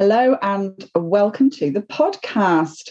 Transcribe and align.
Hello 0.00 0.38
and 0.40 0.88
welcome 0.94 1.50
to 1.50 1.70
the 1.70 1.82
podcast, 1.82 2.88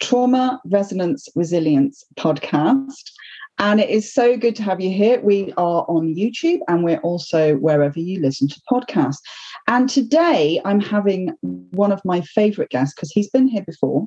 Trauma 0.00 0.60
Resonance 0.64 1.26
Resilience 1.34 2.04
Podcast. 2.16 3.10
And 3.58 3.80
it 3.80 3.90
is 3.90 4.14
so 4.14 4.36
good 4.36 4.54
to 4.54 4.62
have 4.62 4.80
you 4.80 4.90
here. 4.90 5.20
We 5.20 5.52
are 5.56 5.84
on 5.88 6.14
YouTube 6.14 6.60
and 6.68 6.84
we're 6.84 7.00
also 7.00 7.56
wherever 7.56 7.98
you 7.98 8.20
listen 8.20 8.46
to 8.46 8.60
podcasts. 8.70 9.18
And 9.66 9.90
today 9.90 10.60
I'm 10.64 10.78
having 10.78 11.34
one 11.40 11.90
of 11.90 12.00
my 12.04 12.20
favorite 12.20 12.70
guests 12.70 12.94
because 12.94 13.10
he's 13.10 13.28
been 13.28 13.48
here 13.48 13.64
before. 13.66 14.06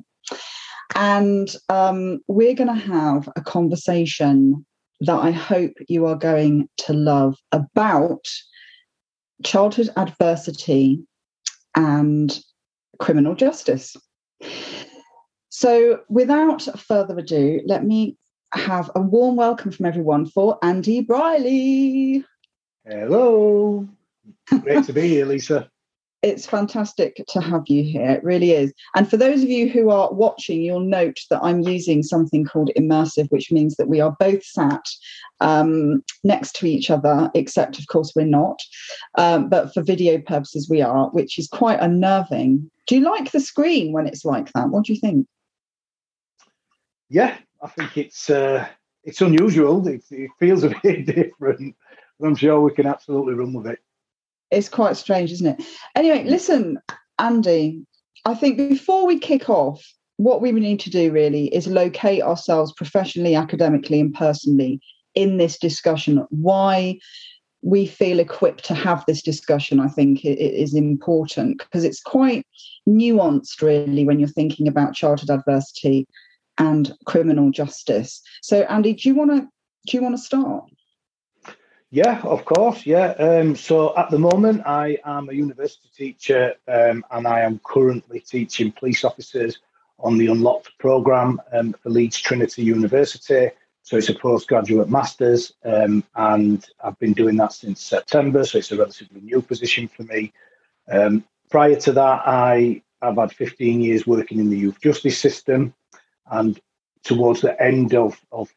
And 0.94 1.54
um, 1.68 2.20
we're 2.26 2.54
going 2.54 2.74
to 2.74 2.86
have 2.86 3.28
a 3.36 3.42
conversation 3.42 4.64
that 5.00 5.18
I 5.18 5.30
hope 5.30 5.72
you 5.88 6.06
are 6.06 6.16
going 6.16 6.70
to 6.78 6.94
love 6.94 7.36
about 7.52 8.26
childhood 9.44 9.90
adversity 9.98 11.06
and 11.74 12.40
criminal 12.98 13.34
justice. 13.34 13.96
So, 15.48 16.00
without 16.08 16.62
further 16.78 17.18
ado, 17.18 17.60
let 17.64 17.84
me 17.84 18.18
have 18.52 18.90
a 18.94 19.00
warm 19.00 19.36
welcome 19.36 19.70
from 19.70 19.86
everyone 19.86 20.26
for 20.26 20.58
Andy 20.62 21.00
Brierley. 21.00 22.24
Hello. 22.84 23.88
Great 24.62 24.84
to 24.84 24.92
be 24.92 25.08
here, 25.08 25.26
Lisa. 25.26 25.70
It's 26.22 26.46
fantastic 26.46 27.22
to 27.28 27.40
have 27.40 27.64
you 27.68 27.84
here. 27.84 28.10
It 28.10 28.24
really 28.24 28.52
is. 28.52 28.72
And 28.94 29.08
for 29.08 29.16
those 29.16 29.42
of 29.42 29.48
you 29.48 29.68
who 29.68 29.90
are 29.90 30.12
watching, 30.12 30.62
you'll 30.62 30.80
note 30.80 31.18
that 31.30 31.42
I'm 31.42 31.60
using 31.60 32.02
something 32.02 32.44
called 32.44 32.70
immersive, 32.76 33.30
which 33.30 33.52
means 33.52 33.76
that 33.76 33.88
we 33.88 34.00
are 34.00 34.16
both 34.18 34.42
sat 34.42 34.84
um, 35.40 36.02
next 36.24 36.56
to 36.56 36.66
each 36.66 36.90
other, 36.90 37.30
except, 37.34 37.78
of 37.78 37.86
course, 37.88 38.12
we're 38.16 38.26
not. 38.26 38.58
Um, 39.16 39.48
but 39.48 39.74
for 39.74 39.82
video 39.82 40.18
purposes, 40.18 40.70
we 40.70 40.80
are, 40.80 41.10
which 41.10 41.38
is 41.38 41.48
quite 41.48 41.80
unnerving. 41.80 42.70
Do 42.86 42.96
you 42.96 43.02
like 43.02 43.30
the 43.30 43.40
screen 43.40 43.92
when 43.92 44.06
it's 44.06 44.24
like 44.24 44.50
that? 44.52 44.70
What 44.70 44.86
do 44.86 44.94
you 44.94 45.00
think? 45.00 45.26
Yeah, 47.08 47.36
I 47.62 47.68
think 47.68 47.96
it's 47.98 48.30
uh, 48.30 48.66
it's 49.04 49.20
unusual. 49.20 49.86
It, 49.86 50.02
it 50.10 50.30
feels 50.40 50.64
a 50.64 50.74
bit 50.82 51.06
different, 51.14 51.76
but 52.18 52.26
I'm 52.26 52.34
sure 52.36 52.60
we 52.60 52.72
can 52.72 52.86
absolutely 52.86 53.34
run 53.34 53.52
with 53.52 53.66
it 53.66 53.78
it's 54.50 54.68
quite 54.68 54.96
strange, 54.96 55.32
isn't 55.32 55.46
it? 55.46 55.66
Anyway, 55.94 56.24
mm. 56.24 56.30
listen, 56.30 56.78
Andy, 57.18 57.84
I 58.24 58.34
think 58.34 58.56
before 58.56 59.06
we 59.06 59.18
kick 59.18 59.48
off, 59.48 59.84
what 60.18 60.40
we 60.40 60.50
need 60.52 60.80
to 60.80 60.90
do 60.90 61.12
really 61.12 61.54
is 61.54 61.66
locate 61.66 62.22
ourselves 62.22 62.72
professionally, 62.72 63.34
academically, 63.34 64.00
and 64.00 64.14
personally 64.14 64.80
in 65.14 65.36
this 65.36 65.58
discussion. 65.58 66.26
Why 66.30 66.98
we 67.62 67.86
feel 67.86 68.20
equipped 68.20 68.64
to 68.64 68.74
have 68.74 69.04
this 69.06 69.22
discussion, 69.22 69.80
I 69.80 69.88
think, 69.88 70.24
it 70.24 70.38
is 70.38 70.74
important 70.74 71.58
because 71.58 71.84
it's 71.84 72.00
quite 72.00 72.46
nuanced, 72.88 73.60
really, 73.60 74.04
when 74.04 74.18
you're 74.18 74.28
thinking 74.28 74.68
about 74.68 74.94
childhood 74.94 75.30
adversity 75.30 76.06
and 76.58 76.92
criminal 77.04 77.50
justice. 77.50 78.22
So, 78.42 78.62
Andy, 78.62 78.94
do 78.94 79.08
you 79.08 79.14
want 79.14 79.32
to 79.32 79.48
do 79.86 79.96
you 79.96 80.02
want 80.02 80.16
to 80.16 80.22
start? 80.22 80.64
Yeah, 81.90 82.20
of 82.22 82.44
course. 82.44 82.84
Yeah. 82.84 83.10
Um, 83.12 83.54
so 83.54 83.96
at 83.96 84.10
the 84.10 84.18
moment, 84.18 84.66
I 84.66 84.98
am 85.04 85.28
a 85.28 85.32
university 85.32 85.88
teacher 85.96 86.54
um, 86.66 87.04
and 87.10 87.26
I 87.26 87.40
am 87.40 87.60
currently 87.64 88.20
teaching 88.20 88.72
police 88.72 89.04
officers 89.04 89.58
on 89.98 90.18
the 90.18 90.26
Unlocked 90.26 90.76
programme 90.78 91.40
um, 91.52 91.74
for 91.82 91.90
Leeds 91.90 92.18
Trinity 92.18 92.62
University. 92.62 93.50
So 93.82 93.96
it's 93.96 94.08
a 94.08 94.14
postgraduate 94.14 94.90
master's 94.90 95.52
um, 95.64 96.02
and 96.16 96.66
I've 96.82 96.98
been 96.98 97.12
doing 97.12 97.36
that 97.36 97.52
since 97.52 97.82
September. 97.82 98.44
So 98.44 98.58
it's 98.58 98.72
a 98.72 98.76
relatively 98.76 99.20
new 99.20 99.40
position 99.40 99.86
for 99.86 100.02
me. 100.02 100.32
Um, 100.90 101.24
prior 101.50 101.76
to 101.76 101.92
that, 101.92 102.22
I 102.26 102.82
have 103.00 103.16
had 103.16 103.32
15 103.32 103.80
years 103.80 104.08
working 104.08 104.40
in 104.40 104.50
the 104.50 104.58
youth 104.58 104.80
justice 104.80 105.18
system. 105.18 105.72
And 106.28 106.60
towards 107.04 107.42
the 107.42 107.60
end 107.62 107.94
of, 107.94 108.20
of 108.32 108.52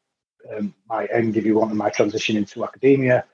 um, 0.55 0.73
my 0.87 1.05
end, 1.05 1.37
if 1.37 1.45
you 1.45 1.55
want, 1.57 1.71
and 1.71 1.77
my 1.77 1.89
transition 1.89 2.37
into 2.37 2.63
academia. 2.63 3.25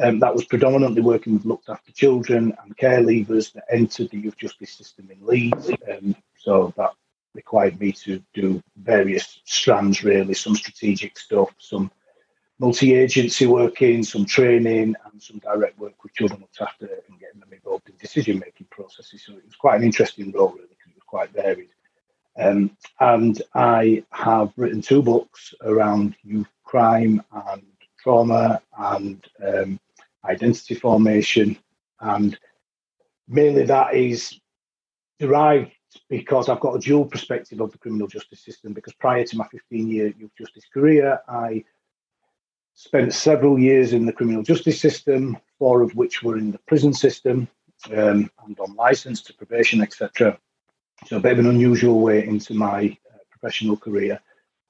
Um, 0.00 0.18
that 0.20 0.34
was 0.34 0.44
predominantly 0.46 1.02
working 1.02 1.34
with 1.34 1.44
looked 1.44 1.68
after 1.68 1.92
children 1.92 2.54
and 2.64 2.76
care 2.76 3.00
leavers 3.00 3.52
that 3.52 3.64
entered 3.70 4.10
the 4.10 4.18
youth 4.18 4.36
justice 4.36 4.72
system 4.72 5.10
in 5.10 5.24
Leeds. 5.24 5.70
Um, 5.90 6.16
so 6.38 6.72
that 6.76 6.92
required 7.34 7.78
me 7.78 7.92
to 7.92 8.22
do 8.34 8.62
various 8.76 9.40
strands, 9.44 10.02
really, 10.02 10.34
some 10.34 10.54
strategic 10.54 11.18
stuff, 11.18 11.50
some 11.58 11.90
multi-agency 12.58 13.46
working, 13.46 14.02
some 14.02 14.24
training, 14.24 14.94
and 15.10 15.22
some 15.22 15.38
direct 15.38 15.78
work 15.78 16.02
with 16.02 16.14
children 16.14 16.40
looked 16.40 16.60
after 16.60 16.86
and 16.86 17.20
getting 17.20 17.40
them 17.40 17.52
involved 17.52 17.88
in 17.88 17.94
decision-making 18.00 18.66
processes. 18.70 19.24
So 19.26 19.32
it 19.34 19.44
was 19.44 19.56
quite 19.56 19.76
an 19.76 19.84
interesting 19.84 20.32
role, 20.32 20.50
really, 20.50 20.68
because 20.68 20.90
it 20.90 20.94
was 20.94 21.04
quite 21.06 21.32
varied. 21.32 21.70
Um, 22.38 22.76
and 23.00 23.42
I 23.54 24.04
have 24.10 24.52
written 24.56 24.80
two 24.80 25.02
books 25.02 25.54
around 25.62 26.16
youth 26.22 26.48
crime 26.72 27.22
and 27.50 27.62
trauma 28.02 28.62
and 28.78 29.28
um, 29.46 29.78
identity 30.24 30.74
formation. 30.74 31.58
And 32.00 32.38
mainly 33.28 33.64
that 33.66 33.94
is 33.94 34.40
derived 35.18 35.70
because 36.08 36.48
I've 36.48 36.60
got 36.60 36.76
a 36.76 36.78
dual 36.78 37.04
perspective 37.04 37.60
of 37.60 37.72
the 37.72 37.78
criminal 37.78 38.08
justice 38.08 38.42
system. 38.42 38.72
Because 38.72 38.94
prior 38.94 39.22
to 39.22 39.36
my 39.36 39.46
15 39.48 39.86
year 39.86 40.14
youth 40.18 40.30
justice 40.38 40.64
career, 40.72 41.20
I 41.28 41.62
spent 42.72 43.12
several 43.12 43.58
years 43.58 43.92
in 43.92 44.06
the 44.06 44.12
criminal 44.18 44.42
justice 44.42 44.80
system, 44.80 45.36
four 45.58 45.82
of 45.82 45.94
which 45.94 46.22
were 46.22 46.38
in 46.38 46.52
the 46.52 46.60
prison 46.66 46.94
system 46.94 47.48
um, 47.94 48.30
and 48.46 48.58
on 48.58 48.74
license 48.76 49.20
to 49.24 49.34
probation, 49.34 49.82
etc. 49.82 50.38
So 51.06 51.18
a 51.18 51.20
bit 51.20 51.32
of 51.32 51.40
an 51.40 51.50
unusual 51.50 52.00
way 52.00 52.26
into 52.26 52.54
my 52.54 52.96
uh, 53.12 53.18
professional 53.30 53.76
career. 53.76 54.18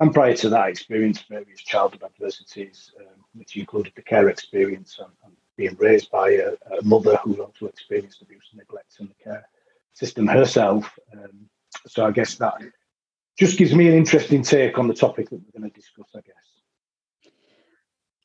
And 0.02 0.12
prior 0.12 0.34
to 0.34 0.48
that, 0.48 0.60
I 0.60 0.68
experienced 0.68 1.28
various 1.28 1.62
childhood 1.62 2.02
adversities, 2.02 2.90
um, 2.98 3.24
which 3.34 3.56
included 3.56 3.92
the 3.94 4.02
care 4.02 4.28
experience 4.28 4.98
and, 4.98 5.12
and 5.24 5.32
being 5.56 5.76
raised 5.78 6.10
by 6.10 6.30
a, 6.30 6.54
a, 6.76 6.82
mother 6.82 7.16
who 7.22 7.40
also 7.40 7.66
experienced 7.66 8.20
abuse 8.20 8.48
and 8.50 8.58
neglect 8.58 8.96
in 8.98 9.06
the 9.06 9.14
care 9.22 9.48
system 9.92 10.26
herself. 10.26 10.98
Um, 11.12 11.48
so 11.86 12.04
I 12.04 12.10
guess 12.10 12.34
that 12.34 12.54
just 13.38 13.56
gives 13.56 13.76
me 13.76 13.86
an 13.86 13.94
interesting 13.94 14.42
take 14.42 14.76
on 14.76 14.88
the 14.88 14.94
topic 14.94 15.30
that 15.30 15.36
we're 15.36 15.60
going 15.60 15.70
to 15.70 15.80
discuss, 15.80 16.08
I 16.16 16.20
guess. 16.22 17.32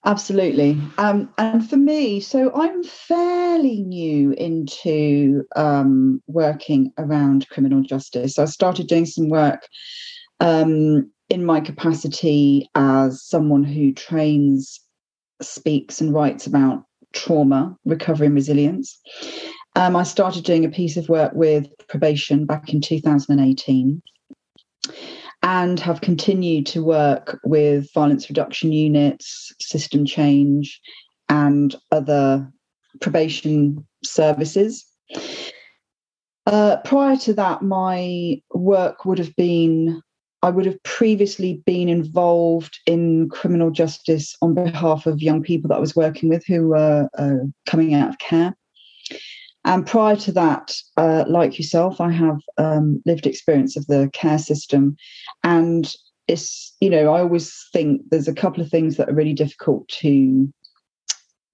Absolutely. 0.04 0.82
Um, 0.98 1.32
and 1.38 1.70
for 1.70 1.78
me, 1.78 2.22
so 2.22 2.52
I'm 2.56 2.84
fairly 2.84 3.84
new 3.84 4.32
into 4.32 5.44
um, 5.56 6.24
working 6.26 6.92
around 6.98 7.48
criminal 7.50 7.84
justice. 7.84 8.40
I 8.40 8.46
started 8.46 8.88
doing 8.88 9.06
some 9.06 9.30
work 9.30 9.68
um, 10.40 11.12
in 11.30 11.46
my 11.46 11.60
capacity 11.60 12.70
as 12.76 13.24
someone 13.24 13.64
who 13.64 13.94
trains, 13.94 14.80
speaks, 15.42 16.02
and 16.02 16.14
writes 16.14 16.48
about 16.48 16.84
trauma, 17.14 17.76
recovery, 17.86 18.28
and 18.28 18.36
resilience. 18.36 19.00
Um, 19.76 19.96
I 19.96 20.04
started 20.04 20.44
doing 20.44 20.66
a 20.66 20.70
piece 20.70 20.98
of 20.98 21.10
work 21.10 21.34
with 21.36 21.68
probation 21.88 22.46
back 22.46 22.74
in 22.74 22.82
2018 22.82 24.02
and 25.44 25.80
have 25.80 26.02
continued 26.02 26.66
to 26.68 26.84
work 26.84 27.40
with 27.44 27.94
violence 27.94 28.30
reduction 28.30 28.72
units, 28.72 29.54
system 29.60 30.06
change, 30.06 30.82
and 31.30 31.76
other 31.92 32.52
probation 33.02 33.86
services. 34.04 34.86
Uh, 36.46 36.78
prior 36.86 37.18
to 37.18 37.34
that, 37.34 37.62
my 37.62 38.42
work 38.54 39.06
would 39.06 39.20
have 39.20 39.36
been, 39.36 40.02
I 40.48 40.50
would 40.50 40.66
have 40.66 40.82
previously 40.84 41.62
been 41.66 41.90
involved 41.90 42.80
in 42.86 43.28
criminal 43.28 43.70
justice 43.70 44.34
on 44.42 44.54
behalf 44.54 45.06
of 45.06 45.22
young 45.22 45.44
people 45.44 45.68
that 45.68 45.76
I 45.76 45.82
was 45.82 45.94
working 45.94 46.30
with 46.30 46.46
who 46.48 46.70
were 46.70 47.10
uh, 47.18 47.48
coming 47.66 47.94
out 47.94 48.08
of 48.08 48.20
care. 48.20 48.56
And 49.66 49.86
prior 49.86 50.16
to 50.16 50.32
that, 50.32 50.74
uh, 50.96 51.26
like 51.28 51.58
yourself, 51.60 52.00
I 52.00 52.12
have 52.12 52.40
um, 52.58 53.02
lived 53.06 53.26
experience 53.28 53.76
of 53.76 53.88
the 53.88 54.10
care 54.14 54.40
system. 54.40 54.96
And 55.44 55.94
it's, 56.30 56.74
you 56.80 56.90
know, 56.90 57.14
I 57.14 57.20
always 57.20 57.68
think 57.74 58.04
there's 58.10 58.30
a 58.30 58.34
couple 58.34 58.64
of 58.64 58.70
things 58.70 58.96
that 58.96 59.10
are 59.10 59.16
really 59.16 59.34
difficult 59.34 59.90
to 60.00 60.48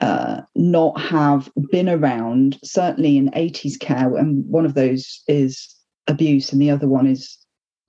uh, 0.02 0.42
not 0.54 1.02
have 1.02 1.50
been 1.72 1.90
around, 1.90 2.60
certainly 2.64 3.18
in 3.18 3.32
80s 3.32 3.80
care. 3.80 4.16
And 4.16 4.46
one 4.48 4.68
of 4.68 4.76
those 4.76 5.24
is 5.28 5.76
abuse, 6.06 6.54
and 6.54 6.62
the 6.62 6.70
other 6.70 6.88
one 6.88 7.08
is 7.08 7.40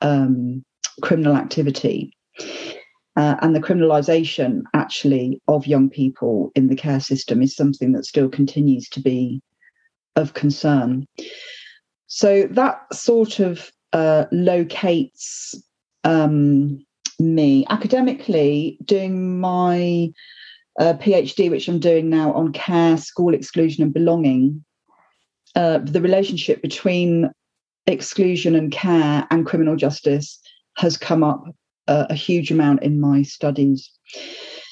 um, 0.01 0.65
criminal 1.03 1.37
activity. 1.37 2.13
Uh, 3.17 3.37
and 3.43 3.55
the 3.55 3.61
criminalisation, 3.61 4.63
actually, 4.75 5.41
of 5.47 5.67
young 5.67 5.89
people 5.89 6.51
in 6.57 6.67
the 6.67 6.75
care 6.75 7.01
system 7.01 7.43
is 7.43 7.55
something 7.55 7.93
that 7.93 8.05
still 8.05 8.29
continues 8.29 8.89
to 8.89 9.01
be 9.01 9.41
of 10.17 10.35
concern. 10.35 11.07
So 12.09 12.49
that 12.51 12.93
sort 12.93 13.39
of 13.39 13.71
uh, 13.93 14.25
locates 14.33 15.55
um, 16.03 16.85
me 17.21 17.65
academically 17.71 18.79
doing 18.85 19.41
my 19.41 20.13
uh, 20.81 20.95
PhD, 20.95 21.51
which 21.51 21.69
I'm 21.69 21.79
doing 21.79 22.11
now 22.11 22.33
on 22.33 22.53
care, 22.53 22.97
school 22.97 23.33
exclusion, 23.33 23.85
and 23.85 23.95
belonging. 23.95 24.65
Uh, 25.55 25.79
the 25.79 26.01
relationship 26.01 26.63
between 26.63 27.31
exclusion 27.87 28.57
and 28.57 28.73
care 28.73 29.27
and 29.31 29.47
criminal 29.47 29.77
justice 29.77 30.41
has 30.77 30.97
come 30.97 31.23
up 31.23 31.45
a, 31.87 32.07
a 32.11 32.15
huge 32.15 32.51
amount 32.51 32.83
in 32.83 33.01
my 33.01 33.23
studies. 33.23 33.91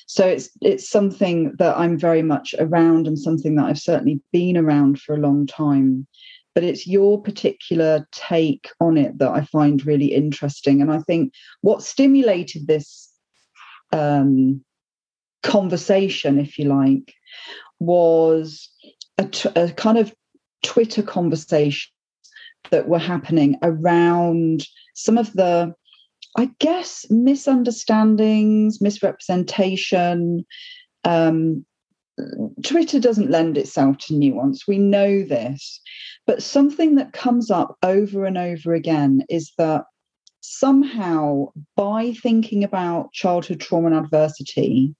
So 0.06 0.26
it's 0.26 0.50
it's 0.60 0.88
something 0.88 1.54
that 1.58 1.76
I'm 1.76 1.98
very 1.98 2.22
much 2.22 2.54
around 2.58 3.06
and 3.06 3.18
something 3.18 3.56
that 3.56 3.64
I've 3.64 3.78
certainly 3.78 4.20
been 4.32 4.56
around 4.56 5.00
for 5.00 5.14
a 5.14 5.20
long 5.20 5.46
time. 5.46 6.06
But 6.54 6.64
it's 6.64 6.86
your 6.86 7.22
particular 7.22 8.06
take 8.12 8.68
on 8.78 8.98
it 8.98 9.18
that 9.18 9.30
I 9.30 9.42
find 9.46 9.86
really 9.86 10.12
interesting. 10.12 10.82
And 10.82 10.92
I 10.92 10.98
think 10.98 11.32
what 11.62 11.82
stimulated 11.82 12.66
this 12.66 13.10
um, 13.90 14.62
conversation, 15.42 16.38
if 16.38 16.58
you 16.58 16.66
like, 16.66 17.14
was 17.80 18.68
a, 19.16 19.24
t- 19.24 19.48
a 19.56 19.70
kind 19.72 19.96
of 19.96 20.14
Twitter 20.62 21.02
conversation 21.02 21.90
that 22.70 22.86
were 22.86 22.98
happening 22.98 23.56
around 23.62 24.66
some 24.94 25.16
of 25.16 25.32
the 25.32 25.74
I 26.36 26.50
guess 26.58 27.06
misunderstandings, 27.10 28.80
misrepresentation. 28.80 30.44
Um, 31.04 31.64
Twitter 32.62 33.00
doesn't 33.00 33.30
lend 33.30 33.58
itself 33.58 33.98
to 33.98 34.14
nuance. 34.14 34.66
We 34.66 34.78
know 34.78 35.22
this. 35.22 35.80
But 36.26 36.42
something 36.42 36.94
that 36.94 37.12
comes 37.12 37.50
up 37.50 37.76
over 37.82 38.24
and 38.24 38.38
over 38.38 38.74
again 38.74 39.24
is 39.28 39.52
that 39.58 39.84
somehow 40.40 41.48
by 41.76 42.12
thinking 42.22 42.64
about 42.64 43.12
childhood 43.12 43.60
trauma 43.60 43.88
and 43.88 43.96
adversity, 43.96 44.94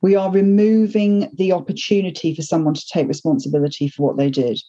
we 0.00 0.16
are 0.16 0.30
removing 0.30 1.30
the 1.36 1.52
opportunity 1.52 2.34
for 2.34 2.42
someone 2.42 2.74
to 2.74 2.86
take 2.92 3.06
responsibility 3.06 3.88
for 3.88 4.06
what 4.06 4.16
they 4.16 4.30
did. 4.30 4.60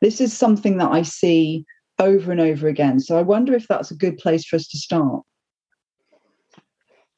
This 0.00 0.20
is 0.20 0.32
something 0.32 0.78
that 0.78 0.90
I 0.90 1.02
see 1.02 1.64
over 1.98 2.32
and 2.32 2.40
over 2.40 2.66
again. 2.66 2.98
So 2.98 3.16
I 3.16 3.22
wonder 3.22 3.54
if 3.54 3.68
that's 3.68 3.90
a 3.90 3.96
good 3.96 4.18
place 4.18 4.44
for 4.44 4.56
us 4.56 4.66
to 4.68 4.78
start. 4.78 5.22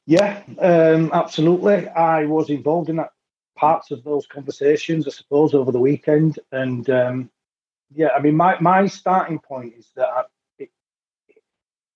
Yeah, 0.07 0.43
um, 0.59 1.11
absolutely. 1.13 1.89
I 1.89 2.27
was 2.27 2.51
involved 2.51 2.91
in 2.91 2.97
that 2.97 3.11
parts 3.57 3.91
of 3.91 4.05
those 4.05 4.27
conversations, 4.27 5.07
I 5.07 5.11
suppose, 5.11 5.55
over 5.55 5.73
the 5.73 5.81
weekend. 5.81 6.39
And 6.53 6.89
um, 6.91 7.31
yeah, 7.95 8.09
I 8.17 8.21
mean, 8.21 8.37
my, 8.37 8.59
my 8.61 8.87
starting 8.87 9.39
point 9.39 9.75
is 9.79 9.91
that 9.97 10.09
I, 10.09 10.23
it, 10.59 10.71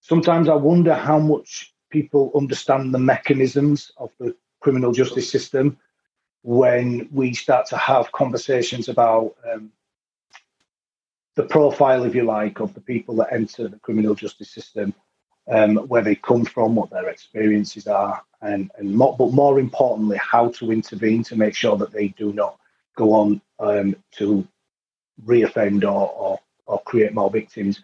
sometimes 0.00 0.48
I 0.48 0.54
wonder 0.54 0.94
how 0.94 1.18
much 1.18 1.74
people 1.90 2.32
understand 2.34 2.94
the 2.94 2.98
mechanisms 2.98 3.92
of 3.98 4.10
the 4.18 4.34
criminal 4.60 4.92
justice 4.92 5.30
system 5.30 5.78
when 6.42 7.08
we 7.12 7.34
start 7.34 7.66
to 7.66 7.76
have 7.76 8.12
conversations 8.12 8.88
about 8.88 9.34
um, 9.52 9.70
the 11.34 11.42
profile, 11.42 12.04
if 12.04 12.14
you 12.14 12.22
like, 12.22 12.60
of 12.60 12.72
the 12.74 12.80
people 12.80 13.16
that 13.16 13.32
enter 13.32 13.68
the 13.68 13.78
criminal 13.80 14.14
justice 14.14 14.50
system 14.50 14.94
um, 15.50 15.76
where 15.88 16.02
they 16.02 16.14
come 16.14 16.44
from, 16.44 16.74
what 16.74 16.90
their 16.90 17.08
experiences 17.08 17.86
are, 17.86 18.22
and, 18.42 18.70
and 18.76 18.94
more, 18.94 19.16
but 19.16 19.32
more 19.32 19.58
importantly, 19.58 20.18
how 20.18 20.48
to 20.50 20.70
intervene 20.70 21.22
to 21.24 21.36
make 21.36 21.54
sure 21.54 21.76
that 21.76 21.92
they 21.92 22.08
do 22.08 22.32
not 22.32 22.58
go 22.96 23.12
on 23.12 23.40
um, 23.58 23.96
to 24.12 24.46
reoffend 25.24 25.84
or, 25.84 26.10
or, 26.10 26.40
or 26.66 26.80
create 26.82 27.14
more 27.14 27.30
victims, 27.30 27.82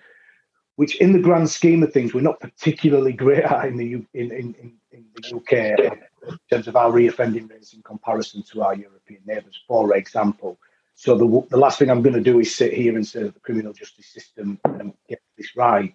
which 0.76 0.96
in 0.96 1.12
the 1.12 1.18
grand 1.18 1.48
scheme 1.48 1.82
of 1.82 1.92
things, 1.92 2.14
we're 2.14 2.20
not 2.20 2.40
particularly 2.40 3.12
great 3.12 3.44
at 3.44 3.66
in 3.66 3.76
the, 3.76 3.92
in, 4.14 4.32
in, 4.32 4.72
in 4.92 5.04
the 5.14 5.36
UK 5.36 5.98
in 6.28 6.38
terms 6.50 6.68
of 6.68 6.76
our 6.76 6.90
reoffending 6.90 7.50
rates 7.50 7.72
in 7.72 7.82
comparison 7.82 8.42
to 8.42 8.62
our 8.62 8.74
European 8.74 9.20
neighbours, 9.26 9.60
for 9.66 9.96
example. 9.96 10.58
So 10.94 11.16
the, 11.16 11.46
the 11.50 11.56
last 11.56 11.78
thing 11.78 11.90
I'm 11.90 12.02
going 12.02 12.14
to 12.14 12.20
do 12.20 12.38
is 12.38 12.54
sit 12.54 12.72
here 12.72 12.94
and 12.94 13.06
say 13.06 13.24
that 13.24 13.34
the 13.34 13.40
criminal 13.40 13.72
justice 13.72 14.06
system 14.06 14.60
um, 14.64 14.94
gets 15.08 15.24
this 15.36 15.56
right. 15.56 15.94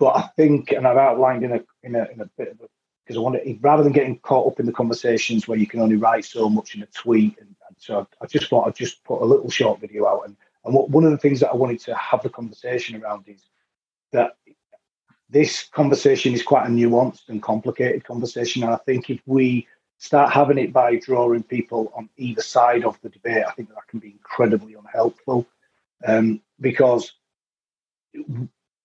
But 0.00 0.16
I 0.16 0.22
think, 0.34 0.72
and 0.72 0.86
I've 0.86 0.96
outlined 0.96 1.44
in 1.44 1.52
a 1.52 1.60
in 1.82 1.94
a, 1.94 2.06
in 2.06 2.22
a 2.22 2.26
bit 2.38 2.52
of 2.52 2.60
a 2.62 2.68
because 3.04 3.18
I 3.18 3.20
want 3.20 3.36
to 3.36 3.58
rather 3.60 3.82
than 3.82 3.92
getting 3.92 4.18
caught 4.20 4.50
up 4.50 4.58
in 4.58 4.66
the 4.66 4.72
conversations 4.72 5.46
where 5.46 5.58
you 5.58 5.66
can 5.66 5.80
only 5.80 5.96
write 5.96 6.24
so 6.24 6.48
much 6.48 6.74
in 6.74 6.82
a 6.82 6.86
tweet, 6.86 7.36
and, 7.38 7.54
and 7.68 7.76
so 7.76 8.00
I, 8.00 8.24
I, 8.24 8.26
just 8.26 8.48
thought 8.48 8.66
I'd 8.66 8.74
just 8.74 9.04
put 9.04 9.20
a 9.20 9.24
little 9.24 9.50
short 9.50 9.78
video 9.78 10.06
out. 10.06 10.22
And 10.24 10.36
and 10.64 10.74
what, 10.74 10.88
one 10.88 11.04
of 11.04 11.10
the 11.10 11.18
things 11.18 11.38
that 11.40 11.50
I 11.50 11.54
wanted 11.54 11.80
to 11.80 11.94
have 11.96 12.22
the 12.22 12.30
conversation 12.30 13.02
around 13.02 13.24
is 13.28 13.42
that 14.12 14.36
this 15.28 15.68
conversation 15.68 16.32
is 16.32 16.42
quite 16.42 16.66
a 16.66 16.70
nuanced 16.70 17.28
and 17.28 17.42
complicated 17.42 18.02
conversation, 18.02 18.62
and 18.62 18.72
I 18.72 18.78
think 18.78 19.10
if 19.10 19.20
we 19.26 19.68
start 19.98 20.32
having 20.32 20.56
it 20.56 20.72
by 20.72 20.96
drawing 20.96 21.42
people 21.42 21.92
on 21.94 22.08
either 22.16 22.40
side 22.40 22.84
of 22.84 22.98
the 23.02 23.10
debate, 23.10 23.44
I 23.46 23.52
think 23.52 23.68
that, 23.68 23.74
that 23.74 23.88
can 23.88 23.98
be 23.98 24.12
incredibly 24.12 24.74
unhelpful 24.74 25.46
um, 26.06 26.40
because 26.58 27.12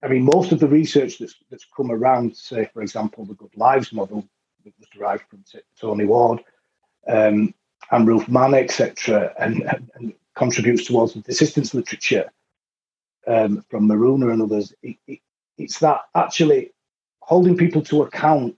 I 0.06 0.08
mean, 0.08 0.24
most 0.24 0.52
of 0.52 0.60
the 0.60 0.68
research 0.68 1.18
that's, 1.18 1.34
that's 1.50 1.66
come 1.76 1.90
around, 1.90 2.38
say, 2.38 2.70
for 2.72 2.84
example, 2.84 3.26
the 3.26 3.34
Good 3.34 3.58
Lives 3.58 3.92
model 3.92 4.24
that 4.64 4.74
was 4.78 4.88
derived 4.90 5.24
from 5.30 5.44
Tony 5.82 6.06
Ward 6.06 6.44
um, 7.08 7.56
and 7.90 8.08
Ruth 8.08 8.28
Mann, 8.28 8.54
etc., 8.54 9.34
and, 9.40 9.64
and, 9.64 9.92
and, 9.96 10.14
contributes 10.36 10.86
towards 10.86 11.14
the 11.14 11.22
desistance 11.22 11.74
literature 11.74 12.30
um, 13.26 13.64
from 13.70 13.88
Maruna 13.88 14.34
and 14.34 14.42
others. 14.42 14.74
It, 14.84 14.98
it, 15.08 15.20
it's 15.58 15.80
that 15.80 16.02
actually 16.14 16.74
holding 17.22 17.56
people 17.56 17.82
to 17.84 18.04
account 18.04 18.58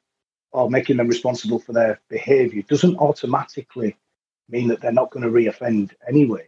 or 0.51 0.71
making 0.71 0.97
them 0.97 1.07
responsible 1.07 1.59
for 1.59 1.73
their 1.73 2.01
behaviour 2.09 2.63
doesn't 2.63 2.97
automatically 2.97 3.95
mean 4.49 4.67
that 4.69 4.81
they're 4.81 4.91
not 4.91 5.11
going 5.11 5.23
to 5.23 5.29
reoffend 5.29 5.91
anyway. 6.09 6.47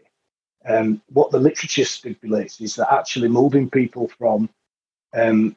Um, 0.67 0.99
what 1.09 1.29
the 1.29 1.39
literature 1.39 1.85
stipulates 1.85 2.59
is 2.59 2.75
that 2.75 2.91
actually 2.91 3.27
moving 3.27 3.69
people 3.69 4.07
from 4.17 4.49
um, 5.13 5.55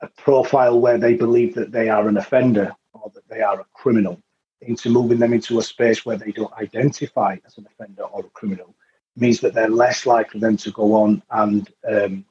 a 0.00 0.08
profile 0.08 0.80
where 0.80 0.98
they 0.98 1.14
believe 1.14 1.54
that 1.54 1.72
they 1.72 1.88
are 1.88 2.08
an 2.08 2.16
offender 2.16 2.74
or 2.92 3.10
that 3.14 3.28
they 3.28 3.40
are 3.40 3.60
a 3.60 3.66
criminal 3.74 4.20
into 4.60 4.88
moving 4.90 5.18
them 5.18 5.32
into 5.32 5.58
a 5.58 5.62
space 5.62 6.04
where 6.06 6.16
they 6.16 6.32
don't 6.32 6.52
identify 6.54 7.36
as 7.46 7.58
an 7.58 7.66
offender 7.70 8.02
or 8.04 8.20
a 8.24 8.30
criminal 8.30 8.74
means 9.16 9.40
that 9.40 9.54
they're 9.54 9.68
less 9.68 10.06
likely 10.06 10.40
then 10.40 10.56
to 10.56 10.70
go 10.72 10.94
on 10.94 11.22
and 11.30 11.70
um, 11.88 12.24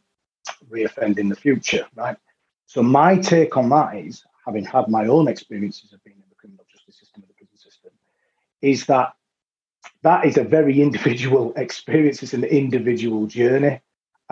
reoffend 0.70 1.18
in 1.18 1.30
the 1.30 1.36
future, 1.36 1.86
right? 1.96 2.18
So 2.66 2.84
my 2.84 3.18
take 3.18 3.56
on 3.56 3.70
that 3.70 3.96
is, 3.96 4.24
having 4.46 4.66
had 4.66 4.88
my 4.90 5.08
own 5.08 5.28
experiences 5.28 5.94
of 5.94 6.04
being 6.04 6.18
in 6.18 6.24
the 6.30 6.36
criminal 6.36 6.66
justice 6.70 7.00
system 7.00 7.24
and 7.24 7.30
the 7.30 7.36
prison 7.36 7.58
system, 7.58 7.92
is 8.62 8.86
that 8.88 9.14
that 10.02 10.26
is 10.26 10.38
a 10.38 10.44
very 10.44 10.82
individual 10.88 11.54
experience. 11.56 12.24
It's 12.24 12.34
an 12.34 12.44
individual 12.44 13.28
journey. 13.28 13.80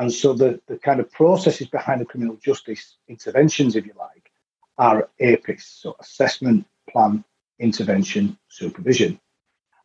And 0.01 0.11
so 0.11 0.33
the, 0.33 0.59
the 0.65 0.79
kind 0.79 0.99
of 0.99 1.11
processes 1.11 1.67
behind 1.67 2.01
the 2.01 2.05
criminal 2.05 2.35
justice 2.37 2.97
interventions, 3.07 3.75
if 3.75 3.85
you 3.85 3.93
like, 3.99 4.31
are 4.79 5.07
APIS, 5.19 5.63
so 5.63 5.95
assessment, 5.99 6.65
plan, 6.89 7.23
intervention, 7.59 8.35
supervision. 8.47 9.19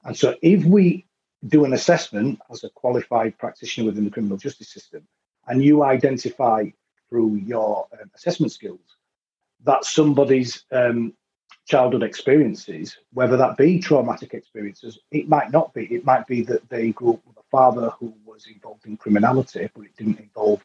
And 0.04 0.16
so 0.16 0.34
if 0.40 0.64
we 0.64 1.04
do 1.48 1.66
an 1.66 1.74
assessment 1.74 2.40
as 2.50 2.64
a 2.64 2.70
qualified 2.70 3.36
practitioner 3.36 3.88
within 3.88 4.04
the 4.04 4.10
criminal 4.10 4.38
justice 4.38 4.70
system, 4.70 5.06
and 5.48 5.62
you 5.62 5.82
identify 5.82 6.64
through 7.10 7.34
your 7.34 7.86
um, 7.92 8.10
assessment 8.14 8.52
skills 8.52 8.96
that 9.64 9.84
somebody's 9.84 10.64
um, 10.72 11.12
childhood 11.66 12.02
experiences, 12.02 12.96
whether 13.12 13.36
that 13.36 13.58
be 13.58 13.78
traumatic 13.78 14.32
experiences, 14.32 14.98
it 15.10 15.28
might 15.28 15.52
not 15.52 15.74
be. 15.74 15.84
It 15.94 16.06
might 16.06 16.26
be 16.26 16.40
that 16.44 16.66
they 16.70 16.92
grew 16.92 17.14
up 17.14 17.26
with 17.26 17.36
a 17.36 17.50
father 17.50 17.90
who 18.00 18.14
was 18.36 18.46
involved 18.46 18.86
in 18.86 18.96
criminality, 18.98 19.68
but 19.74 19.86
it 19.86 19.96
didn't 19.96 20.20
involve 20.20 20.62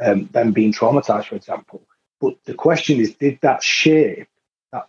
um, 0.00 0.26
them 0.32 0.52
being 0.52 0.72
traumatized, 0.72 1.26
for 1.26 1.34
example. 1.34 1.82
But 2.20 2.34
the 2.44 2.54
question 2.54 3.00
is, 3.00 3.14
did 3.14 3.38
that 3.42 3.62
shape 3.62 4.28
that 4.72 4.88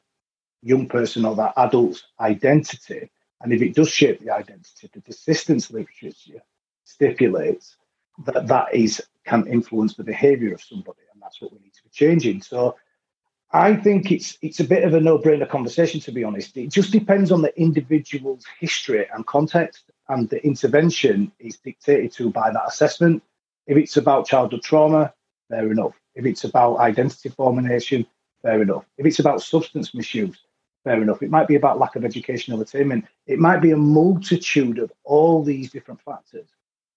young 0.62 0.88
person 0.88 1.26
or 1.26 1.36
that 1.36 1.54
adult's 1.58 2.04
identity? 2.20 3.10
And 3.42 3.52
if 3.52 3.62
it 3.62 3.74
does 3.74 3.90
shape 3.90 4.20
the 4.20 4.32
identity, 4.32 4.90
the 4.94 5.02
desistance 5.02 5.72
literature 5.72 6.42
stipulates 6.84 7.78
that 8.26 8.48
that 8.48 8.74
is 8.74 9.02
can 9.26 9.48
influence 9.48 9.96
the 9.96 10.04
behavior 10.04 10.54
of 10.54 10.62
somebody, 10.62 11.04
and 11.14 11.22
that's 11.22 11.42
what 11.42 11.52
we 11.52 11.60
need 11.60 11.74
to 11.74 11.84
be 11.84 11.90
changing. 11.90 12.42
So 12.42 12.76
I 13.52 13.76
think 13.76 14.12
it's 14.12 14.38
it's 14.42 14.60
a 14.60 14.64
bit 14.64 14.84
of 14.84 14.94
a 14.94 15.00
no-brainer 15.00 15.50
conversation, 15.50 16.00
to 16.02 16.12
be 16.12 16.24
honest. 16.24 16.58
It 16.58 16.72
just 16.72 16.92
depends 16.92 17.32
on 17.32 17.42
the 17.42 17.58
individual's 17.60 18.46
history 18.60 19.08
and 19.14 19.26
context, 19.26 19.89
and 20.10 20.30
the 20.30 20.44
intervention 20.46 21.32
is 21.40 21.58
dictated 21.58 22.12
to 22.14 22.30
by 22.30 22.52
that 22.52 22.68
assessment. 22.68 23.24
If 23.68 23.78
it's 23.78 23.98
about 23.98 24.28
childhood 24.28 24.64
trauma, 24.64 25.14
fair 25.50 25.72
enough. 25.72 25.94
If 26.16 26.26
it's 26.26 26.44
about 26.44 26.78
identity 26.78 27.30
formation, 27.30 28.06
fair 28.42 28.62
enough. 28.62 28.86
If 28.98 29.06
it's 29.06 29.20
about 29.20 29.42
substance 29.42 29.94
misuse, 29.94 30.40
fair 30.84 31.02
enough. 31.02 31.22
It 31.22 31.30
might 31.30 31.48
be 31.48 31.56
about 31.56 31.80
lack 31.80 31.96
of 31.96 32.04
educational 32.04 32.62
attainment. 32.62 33.06
It 33.28 33.40
might 33.40 33.62
be 33.62 33.72
a 33.72 33.78
multitude 33.78 34.80
of 34.80 34.92
all 35.04 35.44
these 35.44 35.72
different 35.72 36.02
factors, 36.02 36.48